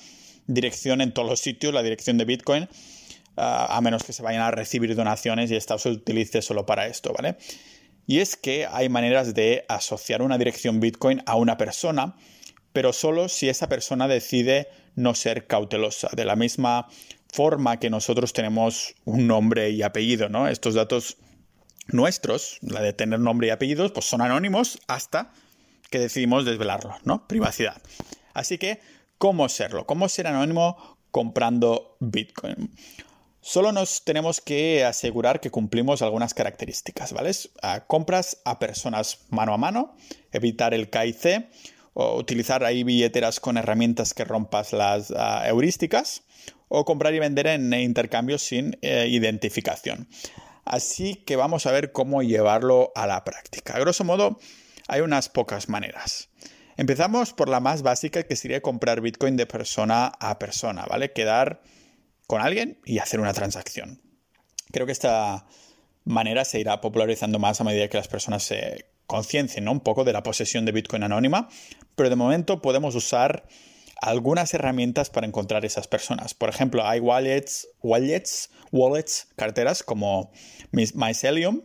dirección 0.46 1.00
en 1.00 1.10
todos 1.10 1.28
los 1.28 1.40
sitios, 1.40 1.74
la 1.74 1.82
dirección 1.82 2.18
de 2.18 2.24
Bitcoin, 2.24 2.68
a 3.34 3.80
menos 3.82 4.04
que 4.04 4.12
se 4.12 4.22
vayan 4.22 4.42
a 4.42 4.52
recibir 4.52 4.94
donaciones 4.94 5.50
y 5.50 5.56
esta 5.56 5.76
se 5.76 5.88
utilice 5.88 6.40
solo 6.40 6.66
para 6.66 6.86
esto, 6.86 7.12
¿vale? 7.12 7.36
Y 8.06 8.20
es 8.20 8.36
que 8.36 8.64
hay 8.70 8.88
maneras 8.88 9.34
de 9.34 9.64
asociar 9.68 10.22
una 10.22 10.38
dirección 10.38 10.78
Bitcoin 10.78 11.20
a 11.26 11.34
una 11.34 11.56
persona, 11.56 12.14
pero 12.72 12.92
solo 12.92 13.28
si 13.28 13.48
esa 13.48 13.68
persona 13.68 14.06
decide 14.06 14.68
no 14.94 15.16
ser 15.16 15.48
cautelosa. 15.48 16.10
De 16.12 16.24
la 16.24 16.36
misma 16.36 16.86
forma 17.32 17.80
que 17.80 17.90
nosotros 17.90 18.32
tenemos 18.32 18.94
un 19.04 19.26
nombre 19.26 19.70
y 19.70 19.82
apellido, 19.82 20.28
¿no? 20.28 20.46
Estos 20.46 20.74
datos 20.74 21.16
nuestros, 21.92 22.58
la 22.62 22.80
de 22.80 22.92
tener 22.92 23.20
nombre 23.20 23.48
y 23.48 23.50
apellidos, 23.50 23.92
pues 23.92 24.06
son 24.06 24.20
anónimos 24.20 24.78
hasta 24.86 25.32
que 25.90 25.98
decidimos 25.98 26.44
desvelarlo, 26.44 26.96
¿no? 27.04 27.26
Privacidad. 27.26 27.80
Así 28.34 28.58
que, 28.58 28.80
¿cómo 29.18 29.48
serlo? 29.48 29.86
¿Cómo 29.86 30.08
ser 30.08 30.26
anónimo 30.26 30.98
comprando 31.10 31.96
Bitcoin? 32.00 32.70
Solo 33.40 33.72
nos 33.72 34.04
tenemos 34.04 34.40
que 34.40 34.84
asegurar 34.84 35.40
que 35.40 35.50
cumplimos 35.50 36.00
algunas 36.00 36.32
características, 36.32 37.12
¿vale? 37.12 37.32
compras 37.88 38.40
a 38.44 38.60
personas 38.60 39.18
mano 39.30 39.52
a 39.52 39.58
mano, 39.58 39.96
evitar 40.30 40.74
el 40.74 40.90
KIC, 40.90 41.48
o 41.94 42.16
utilizar 42.16 42.64
ahí 42.64 42.84
billeteras 42.84 43.40
con 43.40 43.56
herramientas 43.56 44.14
que 44.14 44.24
rompas 44.24 44.72
las 44.72 45.12
ah, 45.14 45.42
heurísticas, 45.46 46.22
o 46.68 46.84
comprar 46.84 47.14
y 47.14 47.18
vender 47.18 47.48
en 47.48 47.72
intercambios 47.74 48.42
sin 48.42 48.78
eh, 48.80 49.06
identificación. 49.10 50.08
Así 50.64 51.16
que 51.16 51.36
vamos 51.36 51.66
a 51.66 51.72
ver 51.72 51.92
cómo 51.92 52.22
llevarlo 52.22 52.92
a 52.94 53.06
la 53.06 53.24
práctica. 53.24 53.74
A 53.76 53.80
grosso 53.80 54.04
modo, 54.04 54.38
hay 54.88 55.00
unas 55.00 55.28
pocas 55.28 55.68
maneras. 55.68 56.30
Empezamos 56.76 57.32
por 57.32 57.48
la 57.48 57.60
más 57.60 57.82
básica, 57.82 58.22
que 58.22 58.36
sería 58.36 58.62
comprar 58.62 59.00
Bitcoin 59.00 59.36
de 59.36 59.46
persona 59.46 60.06
a 60.20 60.38
persona, 60.38 60.84
¿vale? 60.88 61.12
Quedar 61.12 61.62
con 62.26 62.40
alguien 62.40 62.80
y 62.84 62.98
hacer 62.98 63.20
una 63.20 63.34
transacción. 63.34 64.00
Creo 64.70 64.86
que 64.86 64.92
esta 64.92 65.46
manera 66.04 66.44
se 66.44 66.60
irá 66.60 66.80
popularizando 66.80 67.38
más 67.38 67.60
a 67.60 67.64
medida 67.64 67.88
que 67.88 67.98
las 67.98 68.08
personas 68.08 68.42
se 68.42 68.86
conciencien 69.06 69.68
un 69.68 69.80
poco 69.80 70.04
de 70.04 70.12
la 70.12 70.22
posesión 70.22 70.64
de 70.64 70.72
Bitcoin 70.72 71.02
anónima, 71.02 71.48
pero 71.94 72.08
de 72.08 72.16
momento 72.16 72.62
podemos 72.62 72.94
usar 72.94 73.46
algunas 74.02 74.52
herramientas 74.52 75.10
para 75.10 75.28
encontrar 75.28 75.64
esas 75.64 75.86
personas. 75.86 76.34
Por 76.34 76.48
ejemplo, 76.48 76.84
hay 76.84 76.98
wallets, 76.98 77.68
wallets, 77.82 78.50
wallets, 78.72 79.28
carteras 79.36 79.84
como 79.84 80.32
Mycelium, 80.72 81.62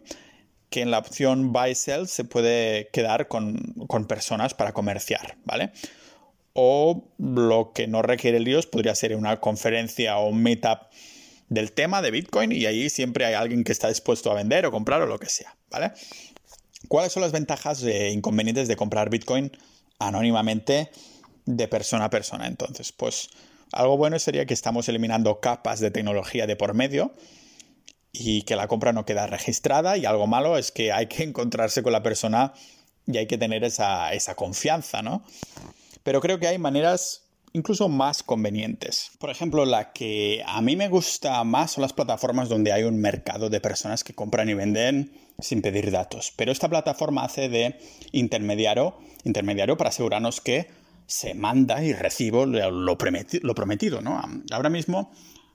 que 0.69 0.81
en 0.81 0.91
la 0.91 0.99
opción 0.99 1.51
Buy 1.51 1.73
Sell 1.73 2.07
se 2.07 2.25
puede 2.25 2.89
quedar 2.93 3.27
con, 3.27 3.73
con 3.87 4.05
personas 4.05 4.53
para 4.53 4.71
comerciar, 4.71 5.37
¿vale? 5.45 5.71
O 6.53 7.09
lo 7.17 7.71
que 7.73 7.87
no 7.87 8.03
requiere 8.03 8.39
líos 8.39 8.67
podría 8.67 8.93
ser 8.93 9.15
una 9.15 9.39
conferencia 9.39 10.17
o 10.19 10.29
un 10.29 10.43
meetup 10.43 10.81
del 11.49 11.71
tema 11.71 12.03
de 12.03 12.11
Bitcoin 12.11 12.51
y 12.51 12.67
ahí 12.67 12.91
siempre 12.91 13.25
hay 13.25 13.33
alguien 13.33 13.63
que 13.63 13.71
está 13.71 13.87
dispuesto 13.87 14.29
a 14.29 14.35
vender 14.35 14.67
o 14.67 14.71
comprar 14.71 15.01
o 15.01 15.07
lo 15.07 15.17
que 15.17 15.29
sea, 15.29 15.57
¿vale? 15.71 15.91
¿Cuáles 16.87 17.13
son 17.13 17.23
las 17.23 17.31
ventajas 17.31 17.81
e 17.81 18.11
inconvenientes 18.11 18.67
de 18.67 18.75
comprar 18.75 19.09
Bitcoin 19.09 19.51
anónimamente 19.97 20.91
de 21.47 21.67
persona 21.67 22.05
a 22.05 22.09
persona? 22.11 22.45
Entonces, 22.45 22.91
pues 22.91 23.29
algo 23.71 23.97
bueno 23.97 24.19
sería 24.19 24.45
que 24.45 24.53
estamos 24.53 24.87
eliminando 24.87 25.39
capas 25.39 25.79
de 25.79 25.89
tecnología 25.89 26.45
de 26.45 26.55
por 26.55 26.75
medio 26.75 27.13
y 28.11 28.43
que 28.43 28.55
la 28.55 28.67
compra 28.67 28.93
no 28.93 29.05
queda 29.05 29.25
registrada 29.25 29.97
y 29.97 30.05
algo 30.05 30.27
malo 30.27 30.57
es 30.57 30.71
que 30.71 30.91
hay 30.91 31.07
que 31.07 31.23
encontrarse 31.29 31.81
con 31.81 31.93
la 31.93 32.03
persona 32.03 32.53
y 33.07 33.17
hay 33.17 33.25
que 33.25 33.37
tener 33.37 33.63
esa, 33.63 34.13
esa 34.13 34.35
confianza, 34.35 35.01
¿no? 35.01 35.23
Pero 36.03 36.21
creo 36.21 36.39
que 36.39 36.47
hay 36.47 36.57
maneras 36.57 37.23
incluso 37.53 37.89
más 37.89 38.23
convenientes. 38.23 39.11
Por 39.19 39.29
ejemplo, 39.29 39.65
la 39.65 39.91
que 39.91 40.43
a 40.45 40.61
mí 40.61 40.75
me 40.75 40.89
gusta 40.89 41.43
más 41.43 41.71
son 41.71 41.81
las 41.81 41.93
plataformas 41.93 42.49
donde 42.49 42.71
hay 42.71 42.83
un 42.83 42.99
mercado 42.99 43.49
de 43.49 43.61
personas 43.61 44.03
que 44.03 44.13
compran 44.13 44.49
y 44.49 44.53
venden 44.53 45.11
sin 45.39 45.61
pedir 45.61 45.91
datos. 45.91 46.33
Pero 46.35 46.51
esta 46.51 46.69
plataforma 46.69 47.23
hace 47.23 47.49
de 47.49 47.79
intermediario, 48.11 48.97
intermediario 49.23 49.77
para 49.77 49.89
asegurarnos 49.89 50.41
que 50.41 50.69
se 51.07 51.33
manda 51.33 51.83
y 51.83 51.93
recibo 51.93 52.45
lo, 52.45 52.97
prometido, 52.97 54.01
¿no? 54.01 54.21
Ahora 54.51 54.69
mismo 54.69 55.11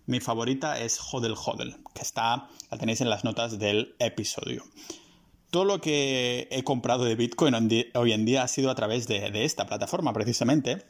mi 0.07 0.19
favorita 0.19 0.81
es 0.81 0.99
Hodel 1.01 1.35
Hodel, 1.35 1.77
que 1.95 2.03
está, 2.03 2.49
la 2.71 2.79
tenéis 2.79 3.01
en 3.01 3.11
las 3.11 3.23
notas 3.23 3.59
del 3.59 3.95
episodio. 4.01 4.65
Todo 5.51 5.65
lo 5.65 5.81
que 5.81 6.49
he 6.51 6.65
comprado 6.65 7.05
de 7.05 7.15
Bitcoin 7.15 7.55
hoy 7.95 8.13
en 8.13 8.25
día 8.25 8.43
ha 8.43 8.49
sido 8.49 8.71
a 8.71 8.75
través 8.75 9.07
de, 9.07 9.31
de 9.31 9.45
esta 9.45 9.67
plataforma, 9.67 10.13
precisamente 10.13 10.85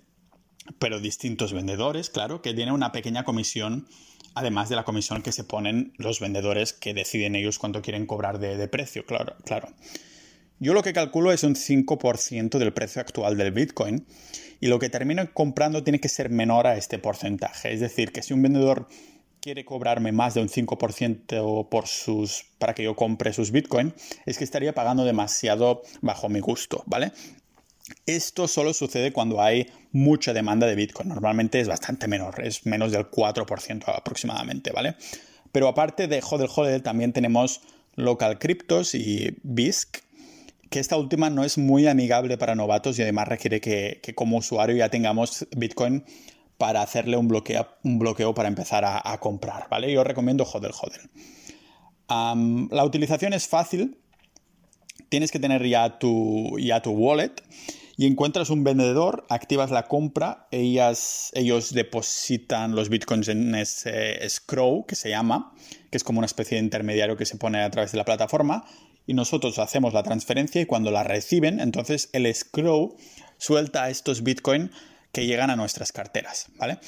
pero 0.78 1.00
distintos 1.00 1.52
vendedores, 1.52 2.10
claro, 2.10 2.42
que 2.42 2.54
tienen 2.54 2.74
una 2.74 2.92
pequeña 2.92 3.24
comisión, 3.24 3.88
además 4.34 4.68
de 4.68 4.76
la 4.76 4.84
comisión 4.84 5.22
que 5.22 5.32
se 5.32 5.44
ponen 5.44 5.92
los 5.96 6.20
vendedores 6.20 6.72
que 6.72 6.94
deciden 6.94 7.34
ellos 7.34 7.58
cuánto 7.58 7.82
quieren 7.82 8.06
cobrar 8.06 8.38
de, 8.38 8.68
precio, 8.68 9.04
claro, 9.04 9.36
claro. 9.44 9.68
Yo 10.58 10.74
lo 10.74 10.82
que 10.82 10.92
calculo 10.92 11.32
es 11.32 11.42
un 11.42 11.54
5% 11.54 12.58
del 12.58 12.72
precio 12.72 13.00
actual 13.00 13.36
del 13.36 13.52
Bitcoin 13.52 14.06
y 14.60 14.68
lo 14.68 14.78
que 14.78 14.88
termino 14.88 15.22
comprando 15.34 15.82
tiene 15.82 16.00
que 16.00 16.08
ser 16.08 16.30
menor 16.30 16.66
a 16.66 16.76
este 16.76 16.98
porcentaje. 16.98 17.72
Es 17.72 17.80
decir, 17.80 18.12
que 18.12 18.22
si 18.22 18.32
un 18.32 18.42
vendedor 18.42 18.86
quiere 19.40 19.64
cobrarme 19.64 20.12
más 20.12 20.34
de 20.34 20.40
un 20.40 20.48
5% 20.48 21.68
por 21.68 21.84
para 22.58 22.74
que 22.74 22.84
yo 22.84 22.94
compre 22.94 23.32
sus 23.32 23.50
Bitcoin, 23.50 23.92
es 24.24 24.38
que 24.38 24.44
estaría 24.44 24.72
pagando 24.72 25.04
demasiado 25.04 25.82
bajo 26.00 26.28
mi 26.28 26.38
gusto, 26.38 26.84
¿vale? 26.86 27.12
Esto 28.06 28.46
solo 28.46 28.72
sucede 28.72 29.12
cuando 29.12 29.42
hay 29.42 29.68
mucha 29.90 30.32
demanda 30.32 30.68
de 30.68 30.76
Bitcoin. 30.76 31.08
Normalmente 31.08 31.60
es 31.60 31.66
bastante 31.66 32.06
menor, 32.06 32.44
es 32.44 32.64
menos 32.64 32.92
del 32.92 33.10
4% 33.10 33.82
aproximadamente, 33.88 34.70
¿vale? 34.70 34.94
Pero 35.50 35.66
aparte 35.66 36.06
de 36.06 36.22
Hodel 36.22 36.48
Hodel 36.54 36.82
también 36.82 37.12
tenemos 37.12 37.62
Local 37.96 38.38
Cryptos 38.38 38.94
y 38.94 39.36
BISC, 39.42 39.98
que 40.72 40.80
esta 40.80 40.96
última 40.96 41.28
no 41.28 41.44
es 41.44 41.58
muy 41.58 41.86
amigable 41.86 42.38
para 42.38 42.54
novatos 42.54 42.98
y 42.98 43.02
además 43.02 43.28
requiere 43.28 43.60
que, 43.60 44.00
como 44.14 44.38
usuario 44.38 44.74
ya 44.74 44.88
tengamos 44.88 45.46
Bitcoin 45.54 46.02
para 46.56 46.80
hacerle 46.80 47.18
un 47.18 47.28
bloqueo, 47.28 48.34
para 48.34 48.48
empezar 48.48 48.82
a, 48.86 49.18
comprar, 49.20 49.68
¿vale? 49.68 49.92
Yo 49.92 50.02
recomiendo 50.02 50.44
Hodel 50.44 50.72
Hodel. 50.72 51.10
la 52.70 52.84
utilización 52.84 53.34
es 53.34 53.46
fácil, 53.46 53.98
tienes 55.10 55.30
que 55.30 55.38
tener 55.38 55.66
ya 55.68 55.98
tu, 55.98 56.58
ya 56.58 56.80
tu 56.80 56.92
wallet 56.92 57.34
y 57.98 58.06
encuentras 58.06 58.48
un 58.48 58.64
vendedor, 58.64 59.26
activas 59.28 59.70
la 59.70 59.88
compra, 59.88 60.48
ellas, 60.50 61.30
ellos 61.34 61.74
depositan 61.74 62.74
los 62.74 62.88
bitcoins 62.88 63.28
en 63.28 63.54
ese 63.54 64.26
scroll 64.26 64.86
que 64.86 64.94
se 64.94 65.10
llama, 65.10 65.52
que 65.90 65.98
es 65.98 66.04
como 66.04 66.20
una 66.20 66.26
especie 66.26 66.56
de 66.56 66.64
intermediario 66.64 67.18
que 67.18 67.26
se 67.26 67.36
pone 67.36 67.60
a 67.62 67.70
través 67.70 67.92
de 67.92 67.98
la 67.98 68.06
plataforma, 68.06 68.64
y 69.06 69.14
nosotros 69.14 69.58
hacemos 69.58 69.92
la 69.92 70.02
transferencia 70.02 70.60
y 70.60 70.66
cuando 70.66 70.90
la 70.90 71.02
reciben, 71.02 71.60
entonces 71.60 72.08
el 72.12 72.32
scroll 72.34 72.94
suelta 73.38 73.90
estos 73.90 74.22
bitcoins 74.22 74.70
que 75.12 75.26
llegan 75.26 75.50
a 75.50 75.56
nuestras 75.56 75.92
carteras, 75.92 76.46
¿vale? 76.56 76.78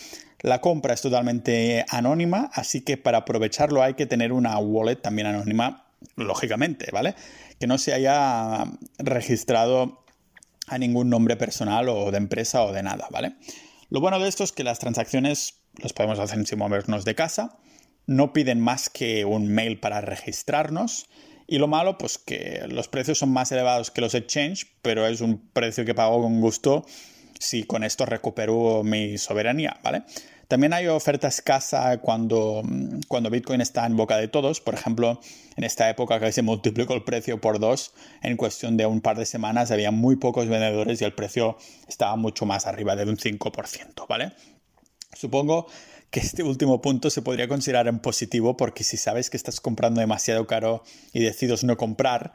La 0.40 0.60
compra 0.60 0.94
es 0.94 1.00
totalmente 1.00 1.84
anónima, 1.88 2.50
así 2.52 2.82
que 2.82 2.96
para 2.96 3.18
aprovecharlo 3.18 3.82
hay 3.82 3.94
que 3.94 4.06
tener 4.06 4.32
una 4.32 4.58
wallet 4.58 4.96
también 4.96 5.26
anónima, 5.26 5.86
lógicamente, 6.16 6.90
¿vale? 6.92 7.14
que 7.58 7.66
no 7.66 7.78
se 7.78 7.92
haya 7.94 8.64
registrado 8.98 10.04
a 10.66 10.78
ningún 10.78 11.10
nombre 11.10 11.36
personal 11.36 11.88
o 11.88 12.10
de 12.10 12.18
empresa 12.18 12.62
o 12.62 12.72
de 12.72 12.82
nada, 12.82 13.06
¿vale? 13.10 13.36
Lo 13.90 14.00
bueno 14.00 14.18
de 14.18 14.28
esto 14.28 14.44
es 14.44 14.52
que 14.52 14.64
las 14.64 14.78
transacciones 14.78 15.60
las 15.78 15.92
podemos 15.92 16.18
hacer 16.18 16.44
sin 16.46 16.58
movernos 16.58 17.04
de 17.04 17.14
casa, 17.14 17.58
no 18.06 18.32
piden 18.32 18.60
más 18.60 18.88
que 18.88 19.24
un 19.24 19.48
mail 19.48 19.78
para 19.78 20.00
registrarnos 20.00 21.06
y 21.46 21.58
lo 21.58 21.66
malo, 21.66 21.98
pues 21.98 22.18
que 22.18 22.64
los 22.68 22.88
precios 22.88 23.18
son 23.18 23.30
más 23.30 23.52
elevados 23.52 23.90
que 23.90 24.00
los 24.00 24.14
exchange, 24.14 24.66
pero 24.82 25.06
es 25.06 25.20
un 25.20 25.48
precio 25.52 25.84
que 25.84 25.94
pago 25.94 26.22
con 26.22 26.40
gusto 26.40 26.84
si 27.38 27.64
con 27.64 27.84
esto 27.84 28.06
recupero 28.06 28.82
mi 28.82 29.18
soberanía, 29.18 29.78
¿vale? 29.82 30.04
También 30.48 30.72
hay 30.72 30.86
oferta 30.86 31.28
escasa 31.28 31.98
cuando, 31.98 32.62
cuando 33.08 33.30
Bitcoin 33.30 33.60
está 33.60 33.86
en 33.86 33.96
boca 33.96 34.16
de 34.16 34.28
todos. 34.28 34.60
Por 34.60 34.74
ejemplo, 34.74 35.20
en 35.56 35.64
esta 35.64 35.88
época 35.88 36.20
que 36.20 36.32
se 36.32 36.42
multiplicó 36.42 36.94
el 36.94 37.02
precio 37.02 37.40
por 37.40 37.58
dos, 37.58 37.92
en 38.22 38.36
cuestión 38.36 38.76
de 38.76 38.86
un 38.86 39.00
par 39.00 39.16
de 39.16 39.26
semanas 39.26 39.70
había 39.70 39.90
muy 39.90 40.16
pocos 40.16 40.46
vendedores 40.46 41.00
y 41.00 41.04
el 41.04 41.14
precio 41.14 41.56
estaba 41.88 42.16
mucho 42.16 42.46
más 42.46 42.66
arriba 42.66 42.94
de 42.94 43.04
un 43.04 43.16
5%, 43.16 44.06
¿vale? 44.06 44.32
Supongo 45.12 45.66
que 46.14 46.20
este 46.20 46.44
último 46.44 46.80
punto 46.80 47.10
se 47.10 47.22
podría 47.22 47.48
considerar 47.48 47.88
en 47.88 47.98
positivo 47.98 48.56
porque 48.56 48.84
si 48.84 48.96
sabes 48.96 49.30
que 49.30 49.36
estás 49.36 49.60
comprando 49.60 49.98
demasiado 49.98 50.46
caro 50.46 50.84
y 51.12 51.18
decides 51.18 51.64
no 51.64 51.76
comprar, 51.76 52.32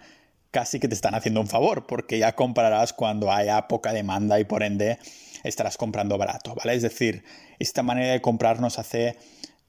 casi 0.52 0.82
que 0.82 0.90
te 0.90 0.96
están 0.96 1.16
haciendo 1.16 1.40
un 1.40 1.48
favor 1.48 1.88
porque 1.88 2.20
ya 2.20 2.36
comprarás 2.36 2.92
cuando 2.92 3.32
haya 3.32 3.70
poca 3.70 3.94
demanda 3.94 4.38
y 4.38 4.44
por 4.44 4.64
ende 4.64 5.00
estarás 5.46 5.78
comprando 5.78 6.18
barato, 6.18 6.56
¿vale? 6.56 6.74
Es 6.74 6.82
decir, 6.82 7.24
esta 7.58 7.82
manera 7.82 8.12
de 8.12 8.20
comprar 8.20 8.60
nos 8.60 8.80
hace 8.80 9.18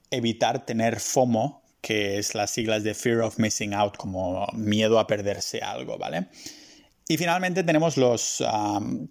evitar 0.09 0.65
tener 0.65 0.99
FOMO, 0.99 1.61
que 1.79 2.17
es 2.17 2.35
las 2.35 2.51
siglas 2.51 2.83
de 2.83 2.93
Fear 2.93 3.21
of 3.21 3.39
Missing 3.39 3.73
Out, 3.73 3.95
como 3.95 4.45
miedo 4.51 4.99
a 4.99 5.07
perderse 5.07 5.61
algo, 5.61 5.97
¿vale? 5.97 6.27
Y 7.11 7.17
finalmente 7.17 7.65
tenemos 7.65 7.97
los 7.97 8.41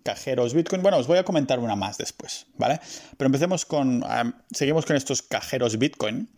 cajeros 0.02 0.54
Bitcoin. 0.54 0.80
Bueno, 0.80 0.96
os 0.96 1.06
voy 1.06 1.18
a 1.18 1.22
comentar 1.22 1.58
una 1.58 1.76
más 1.76 1.98
después, 1.98 2.46
¿vale? 2.56 2.80
Pero 3.18 3.26
empecemos 3.26 3.66
con, 3.66 4.02
seguimos 4.50 4.86
con 4.86 4.96
estos 4.96 5.20
cajeros 5.20 5.76
Bitcoin, 5.76 6.30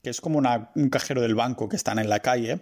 que 0.00 0.10
es 0.10 0.20
como 0.20 0.38
un 0.38 0.90
cajero 0.90 1.20
del 1.20 1.34
banco 1.34 1.68
que 1.68 1.74
están 1.74 1.98
en 1.98 2.08
la 2.08 2.20
calle, 2.20 2.60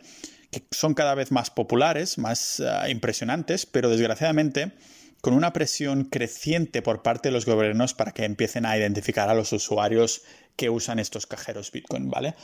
que 0.51 0.67
son 0.71 0.95
cada 0.95 1.15
vez 1.15 1.33
más 1.33 1.51
populares, 1.51 2.17
más 2.17 2.61
ah, 2.61 2.89
impresionantes, 2.89 3.67
pero 3.67 3.91
desgraciadamente 3.91 4.73
con 5.21 5.35
una 5.35 5.53
presión 5.53 6.05
creciente 6.05 6.81
por 6.81 7.03
parte 7.03 7.29
de 7.29 7.33
los 7.33 7.45
gobiernos 7.45 7.93
para 7.93 8.13
que 8.13 8.25
empiecen 8.25 8.65
a 8.65 8.79
identificar 8.79 9.29
a 9.29 9.35
los 9.35 9.53
usuarios 9.53 10.23
que 10.57 10.71
usan 10.71 10.99
estos 10.99 11.27
cajeros 11.27 11.73
Bitcoin, 11.73 12.09
¿vale? 12.09 12.35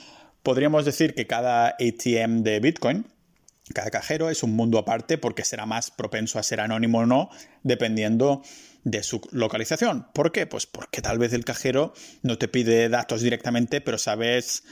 Podríamos 0.42 0.85
decir 0.85 1.14
que 1.14 1.27
cada 1.27 1.68
ATM 1.68 2.42
de 2.42 2.61
Bitcoin, 2.61 3.07
cada 3.72 3.90
cajero 3.90 4.30
es 4.30 4.42
un 4.42 4.54
mundo 4.56 4.78
aparte 4.78 5.18
porque 5.18 5.44
será 5.44 5.66
más 5.66 5.90
propenso 5.90 6.38
a 6.38 6.42
ser 6.42 6.61
anónimo 6.61 7.00
o 7.00 7.06
no, 7.06 7.30
dependiendo 7.62 8.42
de 8.85 9.02
su 9.02 9.20
localización. 9.30 10.06
¿Por 10.12 10.32
qué? 10.32 10.46
Pues 10.46 10.66
porque 10.66 11.02
tal 11.02 11.18
vez 11.18 11.32
el 11.32 11.44
cajero 11.44 11.92
no 12.22 12.38
te 12.38 12.48
pide 12.48 12.88
datos 12.88 13.22
directamente, 13.22 13.80
pero 13.80 13.98
sabes 13.98 14.64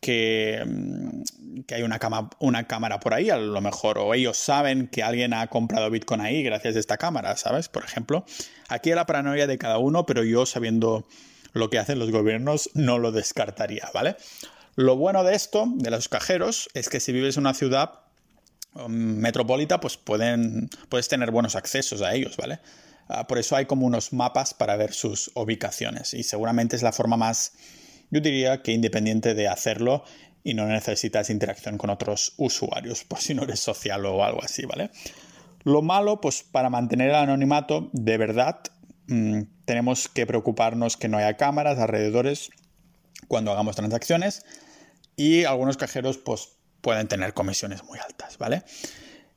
que, 0.00 0.64
mm, 0.66 1.62
que, 1.66 1.74
hay 1.74 1.82
una, 1.82 1.98
una 2.38 2.66
cámara 2.66 2.98
por 2.98 3.14
ahí, 3.14 3.30
a 3.30 3.36
lo 3.36 3.60
mejor, 3.60 3.98
o 3.98 4.14
ellos 4.14 4.38
saben 4.38 4.88
que 4.88 5.02
alguien 5.02 5.34
ha 5.34 5.46
comprado 5.48 5.90
Bitcoin 5.90 6.20
ahí 6.20 6.42
gracias 6.42 6.76
a 6.76 6.78
esta 6.78 6.96
cámara, 6.96 7.36
¿sabes? 7.36 7.68
Por 7.68 7.84
ejemplo, 7.84 8.24
aquí 8.68 8.90
la 8.90 9.06
paranoia 9.06 9.46
de 9.46 9.58
cada 9.58 9.78
uno, 9.78 10.06
pero 10.06 10.24
yo 10.24 10.46
sabiendo 10.46 11.06
lo 11.52 11.70
que 11.70 11.78
hacen 11.78 11.98
los 11.98 12.10
gobiernos 12.10 12.70
no 12.74 12.98
lo 12.98 13.12
descartaría, 13.12 13.88
¿vale? 13.92 14.16
Lo 14.78 14.96
bueno 14.96 15.24
de 15.24 15.34
esto, 15.34 15.66
de 15.74 15.90
los 15.90 16.08
cajeros, 16.08 16.68
es 16.72 16.88
que 16.88 17.00
si 17.00 17.10
vives 17.10 17.36
en 17.36 17.40
una 17.40 17.52
ciudad 17.52 17.94
um, 18.74 18.92
metropolita, 18.92 19.80
pues 19.80 19.96
puedes 19.96 21.08
tener 21.08 21.32
buenos 21.32 21.56
accesos 21.56 22.00
a 22.00 22.14
ellos, 22.14 22.36
¿vale? 22.36 22.60
Ah, 23.08 23.26
por 23.26 23.38
eso 23.38 23.56
hay 23.56 23.66
como 23.66 23.86
unos 23.86 24.12
mapas 24.12 24.54
para 24.54 24.76
ver 24.76 24.92
sus 24.92 25.32
ubicaciones 25.34 26.14
y 26.14 26.22
seguramente 26.22 26.76
es 26.76 26.84
la 26.84 26.92
forma 26.92 27.16
más 27.16 27.54
yo 28.12 28.20
diría 28.20 28.62
que 28.62 28.70
independiente 28.70 29.34
de 29.34 29.48
hacerlo 29.48 30.04
y 30.44 30.54
no 30.54 30.64
necesitas 30.66 31.28
interacción 31.28 31.76
con 31.76 31.90
otros 31.90 32.34
usuarios, 32.36 33.02
por 33.02 33.18
si 33.18 33.34
no 33.34 33.42
eres 33.42 33.58
social 33.58 34.06
o 34.06 34.22
algo 34.22 34.44
así, 34.44 34.64
¿vale? 34.64 34.92
Lo 35.64 35.82
malo, 35.82 36.20
pues 36.20 36.44
para 36.44 36.70
mantener 36.70 37.08
el 37.08 37.16
anonimato, 37.16 37.90
de 37.92 38.16
verdad, 38.16 38.60
mm, 39.08 39.40
tenemos 39.64 40.08
que 40.08 40.24
preocuparnos 40.24 40.96
que 40.96 41.08
no 41.08 41.18
haya 41.18 41.36
cámaras 41.36 41.80
alrededores 41.80 42.50
cuando 43.26 43.50
hagamos 43.50 43.74
transacciones 43.74 44.44
y 45.18 45.44
algunos 45.44 45.76
cajeros 45.76 46.16
pues 46.16 46.52
pueden 46.80 47.08
tener 47.08 47.34
comisiones 47.34 47.82
muy 47.82 47.98
altas, 47.98 48.38
¿vale? 48.38 48.62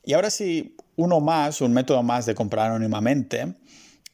Y 0.05 0.13
ahora 0.13 0.29
sí, 0.29 0.77
uno 0.95 1.19
más, 1.19 1.59
un 1.59 1.73
método 1.73 2.03
más 2.03 2.27
de 2.27 2.35
comprar 2.35 2.67
anónimamente, 2.67 3.55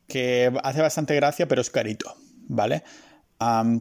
que 0.08 0.51
hace 0.63 0.82
bastante 0.82 1.13
gracia, 1.15 1.47
pero 1.47 1.62
es 1.62 1.69
carito, 1.69 2.15
¿vale? 2.47 2.84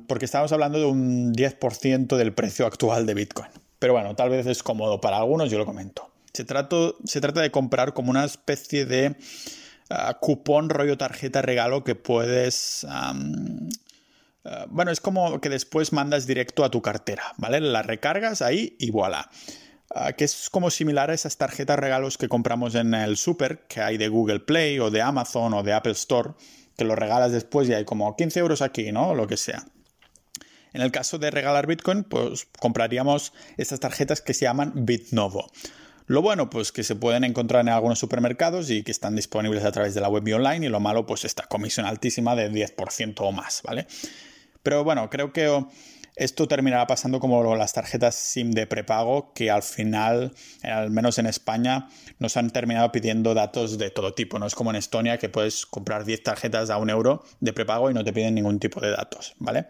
porque 0.06 0.26
estamos 0.26 0.52
hablando 0.52 0.78
de 0.78 0.84
un 0.84 1.32
10% 1.32 2.16
del 2.18 2.34
precio 2.34 2.66
actual 2.66 3.06
de 3.06 3.14
Bitcoin. 3.14 3.48
Pero 3.78 3.94
bueno, 3.94 4.14
tal 4.14 4.28
vez 4.28 4.46
es 4.46 4.62
cómodo 4.62 5.00
para 5.00 5.16
algunos, 5.16 5.50
yo 5.50 5.56
lo 5.56 5.64
comento. 5.64 6.10
Se, 6.34 6.44
se 6.44 7.20
trata 7.22 7.40
de 7.40 7.50
comprar 7.50 7.94
como 7.94 8.10
una 8.10 8.26
especie 8.26 8.84
de 8.84 9.16
ah, 9.88 10.18
cupón 10.20 10.68
rollo 10.68 10.98
tarjeta 10.98 11.40
regalo 11.40 11.84
que 11.84 11.94
puedes... 11.94 12.84
Ah, 14.46 14.66
bueno, 14.68 14.92
es 14.92 15.00
como 15.00 15.40
que 15.40 15.48
después 15.48 15.92
mandas 15.92 16.26
directo 16.26 16.64
a 16.64 16.70
tu 16.70 16.80
cartera, 16.80 17.34
¿vale? 17.36 17.60
La 17.60 17.82
recargas 17.82 18.42
ahí 18.42 18.76
y 18.78 18.90
voilà. 18.90 19.28
Ah, 19.92 20.12
que 20.12 20.24
es 20.24 20.50
como 20.50 20.70
similar 20.70 21.10
a 21.10 21.14
esas 21.14 21.36
tarjetas 21.36 21.78
regalos 21.78 22.16
que 22.16 22.28
compramos 22.28 22.76
en 22.76 22.94
el 22.94 23.16
super, 23.16 23.66
que 23.66 23.80
hay 23.80 23.98
de 23.98 24.08
Google 24.08 24.40
Play 24.40 24.78
o 24.78 24.90
de 24.90 25.02
Amazon 25.02 25.52
o 25.54 25.62
de 25.64 25.72
Apple 25.72 25.92
Store, 25.92 26.30
que 26.76 26.84
lo 26.84 26.94
regalas 26.94 27.32
después 27.32 27.68
y 27.68 27.74
hay 27.74 27.84
como 27.84 28.14
15 28.14 28.38
euros 28.38 28.62
aquí, 28.62 28.92
¿no? 28.92 29.14
Lo 29.14 29.26
que 29.26 29.36
sea. 29.36 29.64
En 30.72 30.82
el 30.82 30.92
caso 30.92 31.18
de 31.18 31.30
regalar 31.30 31.66
Bitcoin, 31.66 32.04
pues 32.04 32.46
compraríamos 32.60 33.32
estas 33.56 33.80
tarjetas 33.80 34.20
que 34.20 34.34
se 34.34 34.44
llaman 34.44 34.72
BitNovo. 34.74 35.50
Lo 36.06 36.22
bueno, 36.22 36.50
pues 36.50 36.70
que 36.70 36.84
se 36.84 36.94
pueden 36.94 37.24
encontrar 37.24 37.62
en 37.62 37.70
algunos 37.70 37.98
supermercados 37.98 38.70
y 38.70 38.84
que 38.84 38.92
están 38.92 39.16
disponibles 39.16 39.64
a 39.64 39.72
través 39.72 39.94
de 39.94 40.00
la 40.00 40.08
web 40.08 40.28
y 40.28 40.34
online. 40.34 40.66
Y 40.66 40.68
lo 40.68 40.78
malo, 40.78 41.04
pues 41.04 41.24
esta 41.24 41.44
comisión 41.44 41.86
altísima 41.86 42.36
de 42.36 42.50
10% 42.52 43.14
o 43.18 43.32
más, 43.32 43.62
¿vale? 43.64 43.88
Pero 44.66 44.82
bueno, 44.82 45.08
creo 45.10 45.32
que 45.32 45.48
esto 46.16 46.48
terminará 46.48 46.88
pasando 46.88 47.20
como 47.20 47.54
las 47.54 47.72
tarjetas 47.72 48.16
SIM 48.16 48.50
de 48.50 48.66
prepago, 48.66 49.32
que 49.32 49.48
al 49.48 49.62
final, 49.62 50.32
al 50.64 50.90
menos 50.90 51.18
en 51.18 51.26
España, 51.26 51.86
nos 52.18 52.36
han 52.36 52.50
terminado 52.50 52.90
pidiendo 52.90 53.32
datos 53.32 53.78
de 53.78 53.90
todo 53.90 54.12
tipo. 54.12 54.40
No 54.40 54.46
es 54.48 54.56
como 54.56 54.70
en 54.70 54.76
Estonia, 54.76 55.18
que 55.18 55.28
puedes 55.28 55.66
comprar 55.66 56.04
10 56.04 56.20
tarjetas 56.24 56.70
a 56.70 56.78
un 56.78 56.90
euro 56.90 57.22
de 57.38 57.52
prepago 57.52 57.92
y 57.92 57.94
no 57.94 58.02
te 58.02 58.12
piden 58.12 58.34
ningún 58.34 58.58
tipo 58.58 58.80
de 58.80 58.90
datos, 58.90 59.36
¿vale? 59.38 59.66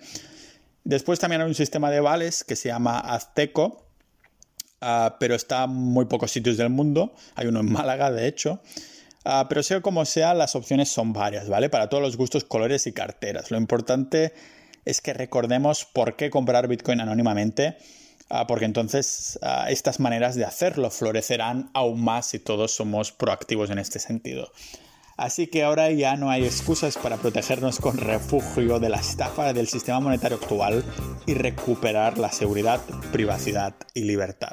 Después 0.82 1.18
también 1.18 1.42
hay 1.42 1.48
un 1.48 1.54
sistema 1.54 1.90
de 1.90 2.00
vales 2.00 2.42
que 2.42 2.56
se 2.56 2.70
llama 2.70 2.98
Azteco, 2.98 3.84
ah, 4.80 5.18
pero 5.20 5.34
está 5.34 5.64
en 5.64 5.74
muy 5.74 6.06
pocos 6.06 6.30
sitios 6.30 6.56
del 6.56 6.70
mundo. 6.70 7.12
Hay 7.34 7.48
uno 7.48 7.60
en 7.60 7.70
Málaga, 7.70 8.10
de 8.10 8.26
hecho. 8.26 8.62
Ah, 9.26 9.44
pero 9.46 9.62
sea 9.62 9.82
como 9.82 10.06
sea, 10.06 10.32
las 10.32 10.56
opciones 10.56 10.88
son 10.88 11.12
varias, 11.12 11.50
¿vale? 11.50 11.68
Para 11.68 11.90
todos 11.90 12.02
los 12.02 12.16
gustos, 12.16 12.44
colores 12.44 12.86
y 12.86 12.94
carteras. 12.94 13.50
Lo 13.50 13.58
importante 13.58 14.32
es 14.86 15.02
que 15.02 15.12
recordemos 15.12 15.84
por 15.84 16.16
qué 16.16 16.30
comprar 16.30 16.68
Bitcoin 16.68 17.00
anónimamente, 17.00 17.76
ah, 18.30 18.46
porque 18.46 18.64
entonces 18.64 19.38
ah, 19.42 19.66
estas 19.68 20.00
maneras 20.00 20.34
de 20.36 20.46
hacerlo 20.46 20.90
florecerán 20.90 21.70
aún 21.74 22.02
más 22.02 22.28
si 22.28 22.38
todos 22.38 22.74
somos 22.74 23.12
proactivos 23.12 23.68
en 23.68 23.78
este 23.78 23.98
sentido. 23.98 24.50
Así 25.18 25.46
que 25.46 25.64
ahora 25.64 25.90
ya 25.90 26.16
no 26.16 26.30
hay 26.30 26.44
excusas 26.44 26.98
para 26.98 27.16
protegernos 27.16 27.78
con 27.78 27.96
refugio 27.96 28.78
de 28.78 28.90
la 28.90 28.98
estafa 28.98 29.52
del 29.52 29.66
sistema 29.66 29.98
monetario 29.98 30.36
actual 30.36 30.84
y 31.24 31.34
recuperar 31.34 32.18
la 32.18 32.30
seguridad, 32.30 32.80
privacidad 33.12 33.74
y 33.94 34.02
libertad. 34.02 34.50